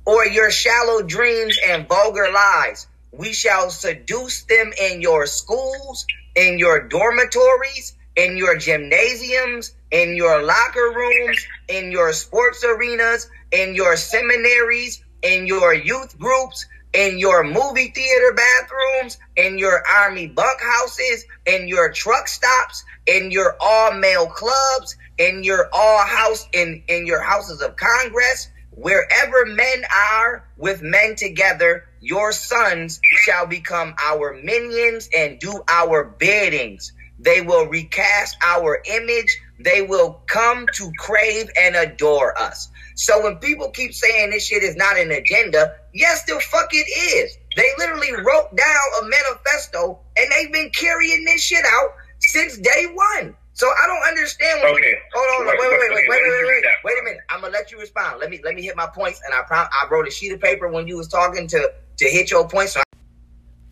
[0.06, 2.88] or your shallow dreams and vulgar lies.
[3.12, 10.44] We shall seduce them in your schools, in your dormitories, in your gymnasiums, in your
[10.44, 16.66] locker rooms, in your sports arenas, in your seminaries, in your youth groups,
[16.98, 23.56] in your movie theater bathrooms, in your army bunkhouses, in your truck stops, in your
[23.62, 29.84] all male clubs, in your all house, in, in your houses of Congress, wherever men
[29.96, 36.94] are with men together, your sons shall become our minions and do our biddings.
[37.20, 39.40] They will recast our image.
[39.60, 42.70] They will come to crave and adore us.
[42.98, 46.90] So when people keep saying this shit is not an agenda, yes, the fuck it
[46.90, 47.38] is.
[47.56, 52.88] They literally wrote down a manifesto and they've been carrying this shit out since day
[52.92, 53.36] one.
[53.54, 54.62] So I don't understand.
[54.64, 54.74] Okay.
[54.74, 55.48] We, hold on.
[55.48, 57.20] Wait, wait, wait, wait, wait, wait, wait, wait, a minute.
[57.30, 58.20] I'm gonna let you respond.
[58.20, 60.42] Let me let me hit my points, and I prom I wrote a sheet of
[60.42, 62.74] paper when you was talking to to hit your points.
[62.74, 62.84] So I-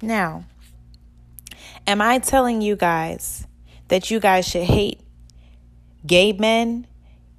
[0.02, 0.46] now,
[1.88, 3.48] am I telling you guys
[3.88, 5.02] that you guys should hate
[6.06, 6.88] gay men,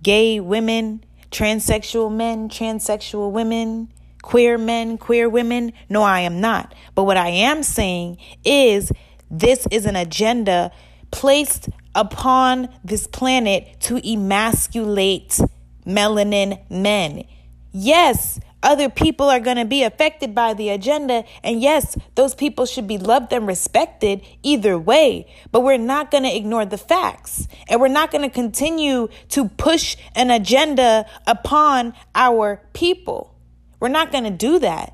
[0.02, 5.72] gay women, transsexual men, transsexual women, queer men, queer women?
[5.88, 6.74] No, I am not.
[6.94, 8.92] But what I am saying is
[9.30, 10.72] this is an agenda
[11.10, 15.40] placed upon this planet to emasculate
[15.86, 17.24] melanin men.
[17.72, 21.24] Yes, other people are going to be affected by the agenda.
[21.44, 25.32] And yes, those people should be loved and respected either way.
[25.52, 27.46] But we're not going to ignore the facts.
[27.68, 33.32] And we're not going to continue to push an agenda upon our people.
[33.78, 34.92] We're not going to do that.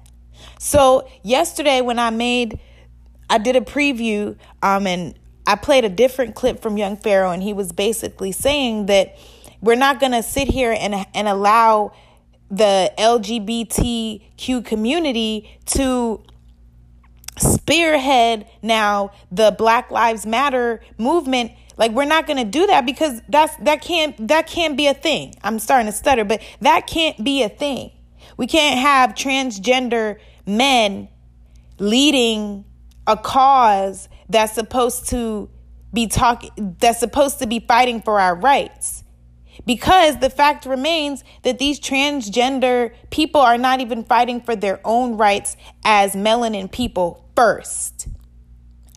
[0.58, 2.60] So, yesterday, when I made,
[3.30, 7.42] I did a preview, um, and I played a different clip from Young Pharaoh, and
[7.42, 9.16] he was basically saying that
[9.60, 11.92] we're not going to sit here and, and allow
[12.52, 16.22] the LGBTQ community to
[17.38, 21.52] spearhead now the Black Lives Matter movement.
[21.78, 24.92] Like we're not going to do that because that's that can't that can't be a
[24.94, 25.34] thing.
[25.42, 27.90] I'm starting to stutter, but that can't be a thing.
[28.36, 31.08] We can't have transgender men
[31.78, 32.66] leading
[33.06, 35.48] a cause that's supposed to
[35.92, 39.04] be talking that's supposed to be fighting for our rights
[39.66, 45.16] because the fact remains that these transgender people are not even fighting for their own
[45.16, 48.08] rights as melanin people first.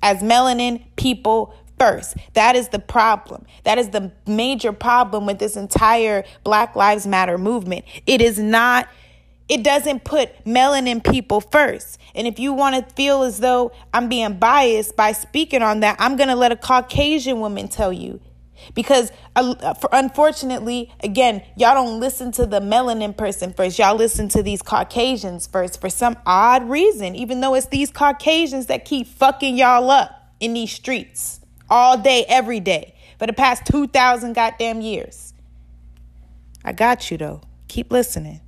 [0.01, 2.16] As melanin people first.
[2.34, 3.45] That is the problem.
[3.64, 7.86] That is the major problem with this entire Black Lives Matter movement.
[8.06, 8.88] It is not,
[9.49, 11.99] it doesn't put melanin people first.
[12.14, 15.97] And if you want to feel as though I'm being biased by speaking on that,
[15.99, 18.22] I'm going to let a Caucasian woman tell you
[18.74, 23.78] because uh, unfortunately, again, y'all don't listen to the melanin person first.
[23.78, 28.66] Y'all listen to these Caucasians first for some odd reason, even though it's these Caucasians
[28.68, 33.66] that keep fucking y'all up in these streets all day, every day for the past
[33.66, 35.34] 2,000 goddamn years.
[36.63, 37.41] I got you though.
[37.68, 38.41] Keep listening.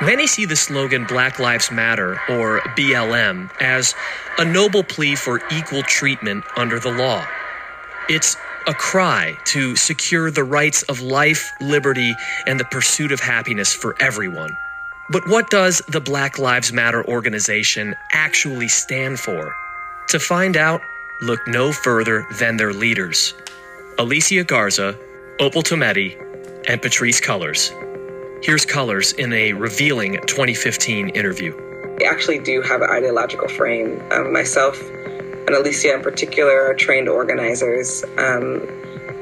[0.00, 3.96] Many see the slogan Black Lives Matter, or BLM, as
[4.38, 7.26] a noble plea for equal treatment under the law.
[8.08, 8.36] It's
[8.68, 12.14] a cry to secure the rights of life, liberty,
[12.46, 14.54] and the pursuit of happiness for everyone.
[15.10, 19.54] But what does the Black Lives Matter organization actually stand for?
[20.08, 20.82] To find out,
[21.22, 23.32] look no further than their leaders
[23.98, 24.96] Alicia Garza,
[25.40, 26.16] Opal Tometi,
[26.68, 27.72] and Patrisse Cullors.
[28.44, 31.56] Here's Cullors in a revealing 2015 interview.
[31.98, 34.00] We actually do have an ideological frame.
[34.12, 34.78] Um, myself,
[35.48, 38.04] and Alicia in particular are trained organizers.
[38.18, 38.68] Um,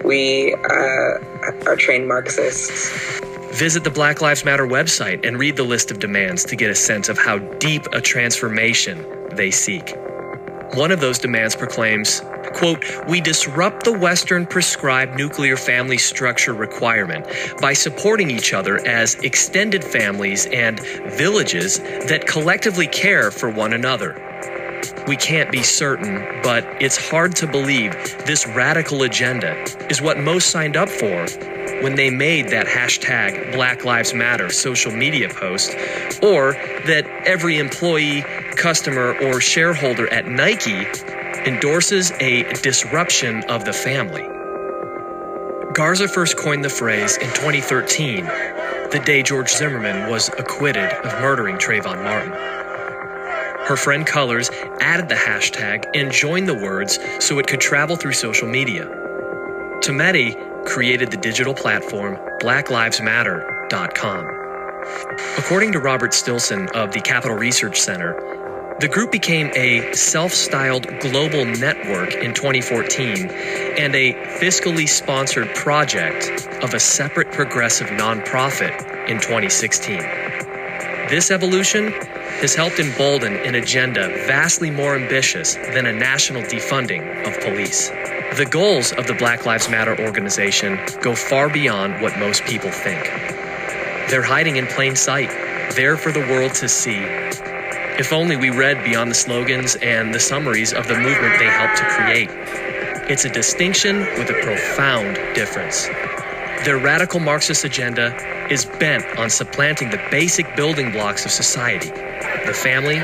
[0.04, 1.18] we uh,
[1.66, 3.20] are trained Marxists.
[3.56, 6.74] Visit the Black Lives Matter website and read the list of demands to get a
[6.74, 9.06] sense of how deep a transformation
[9.36, 9.94] they seek.
[10.74, 12.22] One of those demands proclaims,
[12.54, 17.24] quote, we disrupt the Western prescribed nuclear family structure requirement
[17.60, 20.80] by supporting each other as extended families and
[21.16, 24.25] villages that collectively care for one another.
[25.06, 27.92] We can't be certain, but it's hard to believe
[28.26, 29.54] this radical agenda
[29.88, 31.26] is what most signed up for
[31.80, 35.72] when they made that hashtag Black Lives Matter social media post,
[36.22, 36.52] or
[36.86, 38.22] that every employee,
[38.56, 40.86] customer, or shareholder at Nike
[41.48, 44.26] endorses a disruption of the family.
[45.72, 48.24] Garza first coined the phrase in 2013,
[48.90, 52.55] the day George Zimmerman was acquitted of murdering Trayvon Martin.
[53.66, 54.48] Her friend Cullors
[54.80, 58.86] added the hashtag and joined the words so it could travel through social media.
[59.80, 64.26] Tometi created the digital platform blacklivesmatter.com.
[65.36, 68.14] According to Robert Stilson of the Capital Research Center,
[68.78, 76.46] the group became a self styled global network in 2014 and a fiscally sponsored project
[76.62, 79.98] of a separate progressive nonprofit in 2016.
[81.08, 81.92] This evolution
[82.40, 87.88] has helped embolden an agenda vastly more ambitious than a national defunding of police.
[88.36, 93.02] The goals of the Black Lives Matter organization go far beyond what most people think.
[94.10, 95.30] They're hiding in plain sight,
[95.74, 96.98] there for the world to see.
[97.98, 101.78] If only we read beyond the slogans and the summaries of the movement they helped
[101.78, 102.28] to create.
[103.08, 105.86] It's a distinction with a profound difference.
[106.66, 108.14] Their radical Marxist agenda
[108.50, 111.90] is bent on supplanting the basic building blocks of society
[112.46, 113.02] the family,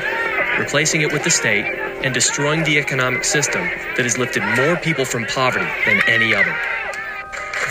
[0.59, 1.65] replacing it with the state,
[2.03, 3.63] and destroying the economic system
[3.95, 6.55] that has lifted more people from poverty than any other.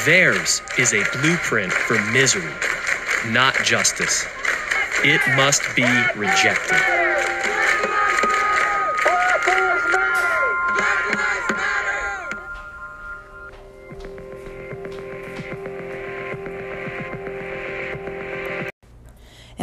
[0.05, 2.53] Theirs is a blueprint for misery,
[3.27, 4.27] not justice.
[5.05, 5.87] It must be
[6.17, 6.92] rejected.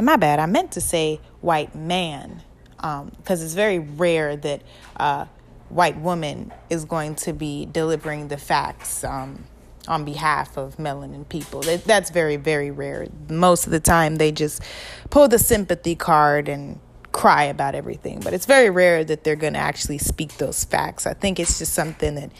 [0.09, 2.41] My bad, I meant to say white man,
[2.77, 4.63] because um, it's very rare that
[4.97, 5.27] a uh,
[5.69, 9.43] white woman is going to be delivering the facts um,
[9.87, 11.61] on behalf of melanin people.
[11.61, 13.07] That's very, very rare.
[13.29, 14.63] Most of the time, they just
[15.11, 16.79] pull the sympathy card and
[17.11, 21.07] cry about everything but it's very rare that they're going to actually speak those facts
[21.07, 22.31] i think it's just something that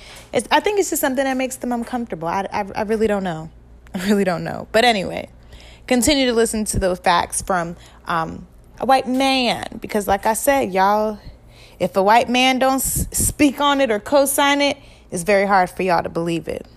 [0.52, 3.50] i think it's just something that makes them uncomfortable I, I, I really don't know
[3.96, 5.28] i really don't know but anyway
[5.90, 7.76] continue to listen to those facts from
[8.06, 8.46] um,
[8.80, 11.18] a white man because like i said y'all
[11.80, 14.78] if a white man don't speak on it or co-sign it
[15.10, 16.68] it's very hard for y'all to believe it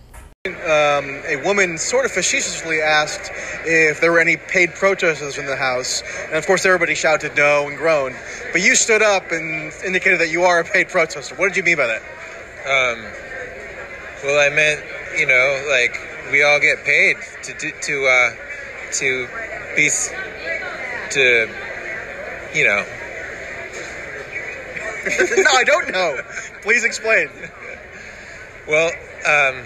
[0.46, 3.30] um, a woman sort of facetiously asked
[3.66, 7.68] if there were any paid protesters in the house, and of course everybody shouted no
[7.68, 8.16] and groaned.
[8.50, 11.36] But you stood up and indicated that you are a paid protester.
[11.36, 12.02] What did you mean by that?
[12.66, 13.06] Um,
[14.24, 14.82] well, I meant,
[15.16, 15.96] you know, like
[16.32, 18.51] we all get paid to do to uh,
[18.94, 19.28] to
[19.76, 19.90] be
[21.10, 21.48] to
[22.54, 22.84] you know.
[25.36, 26.20] No i don't know.
[26.62, 27.28] Please explain.
[28.68, 28.92] Well
[29.26, 29.64] um,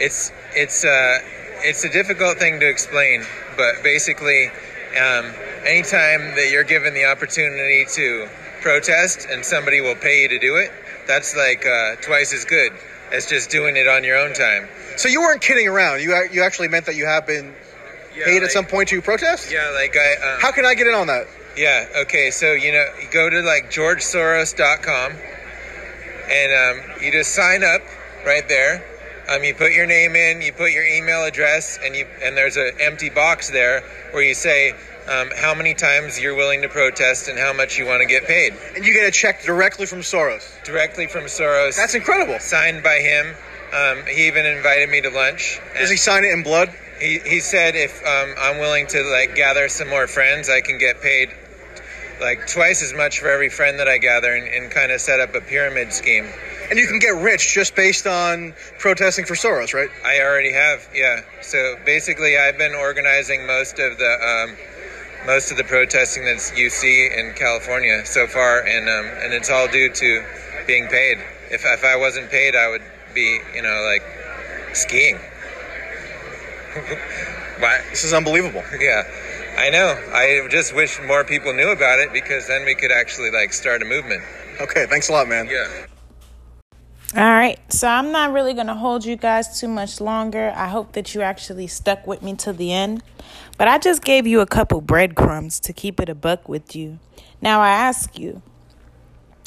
[0.00, 1.18] it's it's uh,
[1.62, 3.24] it's a difficult thing to explain
[3.56, 4.46] but basically
[4.96, 5.32] um,
[5.64, 8.28] anytime that you're given the opportunity to
[8.60, 10.70] protest and somebody will pay you to do it
[11.06, 12.72] that's like uh, twice as good
[13.12, 14.68] as just doing it on your own time
[14.98, 16.02] so you weren't kidding around.
[16.02, 17.54] You you actually meant that you have been
[18.16, 19.50] yeah, paid like, at some point to protest.
[19.52, 20.14] Yeah, like I.
[20.14, 21.26] Um, How can I get in on that?
[21.56, 21.86] Yeah.
[22.02, 22.30] Okay.
[22.30, 25.12] So you know, you go to like GeorgeSoros.com,
[26.30, 27.82] and um, you just sign up
[28.26, 28.84] right there.
[29.28, 32.56] Um, you put your name in, you put your email address, and you and there's
[32.56, 33.82] an empty box there
[34.12, 34.72] where you say
[35.08, 38.24] um, how many times you're willing to protest and how much you want to get
[38.24, 38.54] paid.
[38.74, 40.62] And you get a check directly from Soros.
[40.64, 41.76] Directly from Soros.
[41.76, 42.38] That's incredible.
[42.38, 43.34] Signed by him.
[43.72, 45.60] Um, he even invited me to lunch.
[45.74, 46.70] Does he sign it in blood?
[47.00, 50.78] He, he said if um, I'm willing to like gather some more friends, I can
[50.78, 51.30] get paid
[52.20, 55.20] like twice as much for every friend that I gather and, and kind of set
[55.20, 56.26] up a pyramid scheme.
[56.70, 59.88] And you can get rich just based on protesting for Soros, right?
[60.04, 61.22] I already have, yeah.
[61.40, 64.56] So basically, I've been organizing most of the um,
[65.26, 69.50] most of the protesting that you see in California so far, and um, and it's
[69.50, 70.24] all due to
[70.66, 71.18] being paid.
[71.50, 72.82] If if I wasn't paid, I would
[73.14, 74.02] be, you know, like
[74.74, 75.18] skiing.
[77.60, 78.62] but, this is unbelievable.
[78.80, 79.04] Yeah.
[79.56, 80.00] I know.
[80.12, 83.82] I just wish more people knew about it because then we could actually like start
[83.82, 84.22] a movement.
[84.60, 85.48] Okay, thanks a lot, man.
[85.50, 85.66] Yeah.
[87.16, 90.52] All right, so I'm not really going to hold you guys too much longer.
[90.54, 93.02] I hope that you actually stuck with me to the end.
[93.56, 97.00] But I just gave you a couple breadcrumbs to keep it a buck with you.
[97.40, 98.42] Now I ask you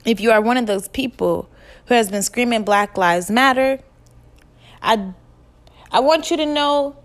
[0.04, 1.48] if you are one of those people
[1.92, 3.78] who has been screaming Black Lives Matter,
[4.82, 5.12] I
[5.92, 6.96] I want you to know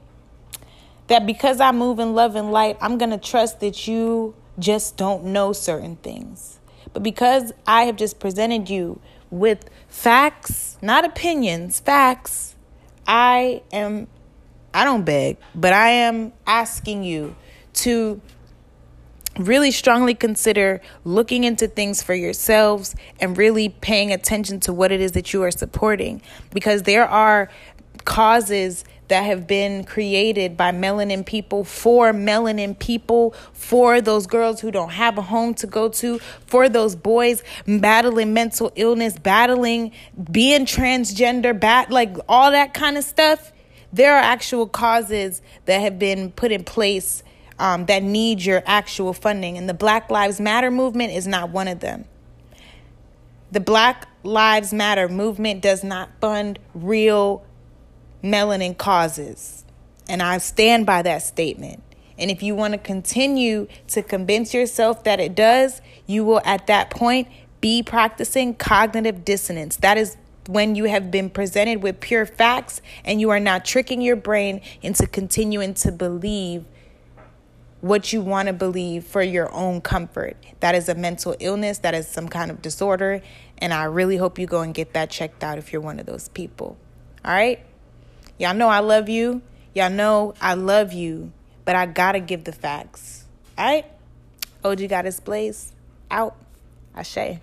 [1.08, 4.96] that because I move in love and light, I'm going to trust that you just
[4.96, 6.60] don't know certain things.
[6.92, 12.54] But because I have just presented you with facts, not opinions, facts,
[13.08, 14.06] I am
[14.72, 17.34] I don't beg, but I am asking you
[17.72, 18.20] to
[19.38, 25.00] really strongly consider looking into things for yourselves and really paying attention to what it
[25.00, 26.22] is that you are supporting.
[26.52, 27.50] Because there are
[28.04, 34.70] causes that have been created by melanin people for melanin people for those girls who
[34.70, 39.92] don't have a home to go to for those boys battling mental illness battling
[40.30, 43.52] being transgender bat like all that kind of stuff.
[43.92, 47.22] There are actual causes that have been put in place
[47.58, 49.56] um, that need your actual funding.
[49.56, 52.04] And the Black Lives Matter movement is not one of them.
[53.52, 57.44] The Black Lives Matter movement does not fund real
[58.22, 59.64] melanin causes.
[60.08, 61.82] And I stand by that statement.
[62.18, 66.66] And if you want to continue to convince yourself that it does, you will at
[66.66, 67.28] that point
[67.60, 69.76] be practicing cognitive dissonance.
[69.76, 70.16] That is
[70.48, 74.60] when you have been presented with pure facts and you are now tricking your brain
[74.82, 76.64] into continuing to believe
[77.80, 80.36] what you want to believe for your own comfort.
[80.60, 83.22] That is a mental illness, that is some kind of disorder,
[83.58, 86.06] and I really hope you go and get that checked out if you're one of
[86.06, 86.76] those people.
[87.24, 87.60] All right?
[88.38, 89.42] Y'all know I love you.
[89.74, 91.32] Y'all know I love you,
[91.64, 93.24] but I gotta give the facts.
[93.58, 93.84] All right?
[94.64, 95.72] OG Goddess Blaize
[96.10, 96.36] out.
[96.94, 97.38] Ashe.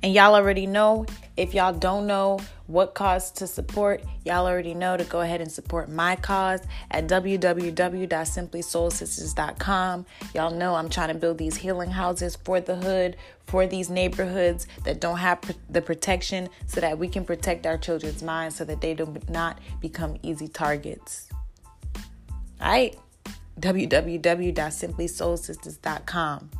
[0.00, 1.06] And y'all already know
[1.36, 2.38] if y'all don't know
[2.68, 6.60] what cause to support, y'all already know to go ahead and support my cause
[6.90, 10.06] at www.simplysoulsisters.com.
[10.34, 13.16] Y'all know I'm trying to build these healing houses for the hood,
[13.46, 15.40] for these neighborhoods that don't have
[15.70, 19.58] the protection so that we can protect our children's minds so that they do not
[19.80, 21.30] become easy targets.
[22.60, 22.94] All right?
[23.58, 26.50] www.simplysoulsisters.com.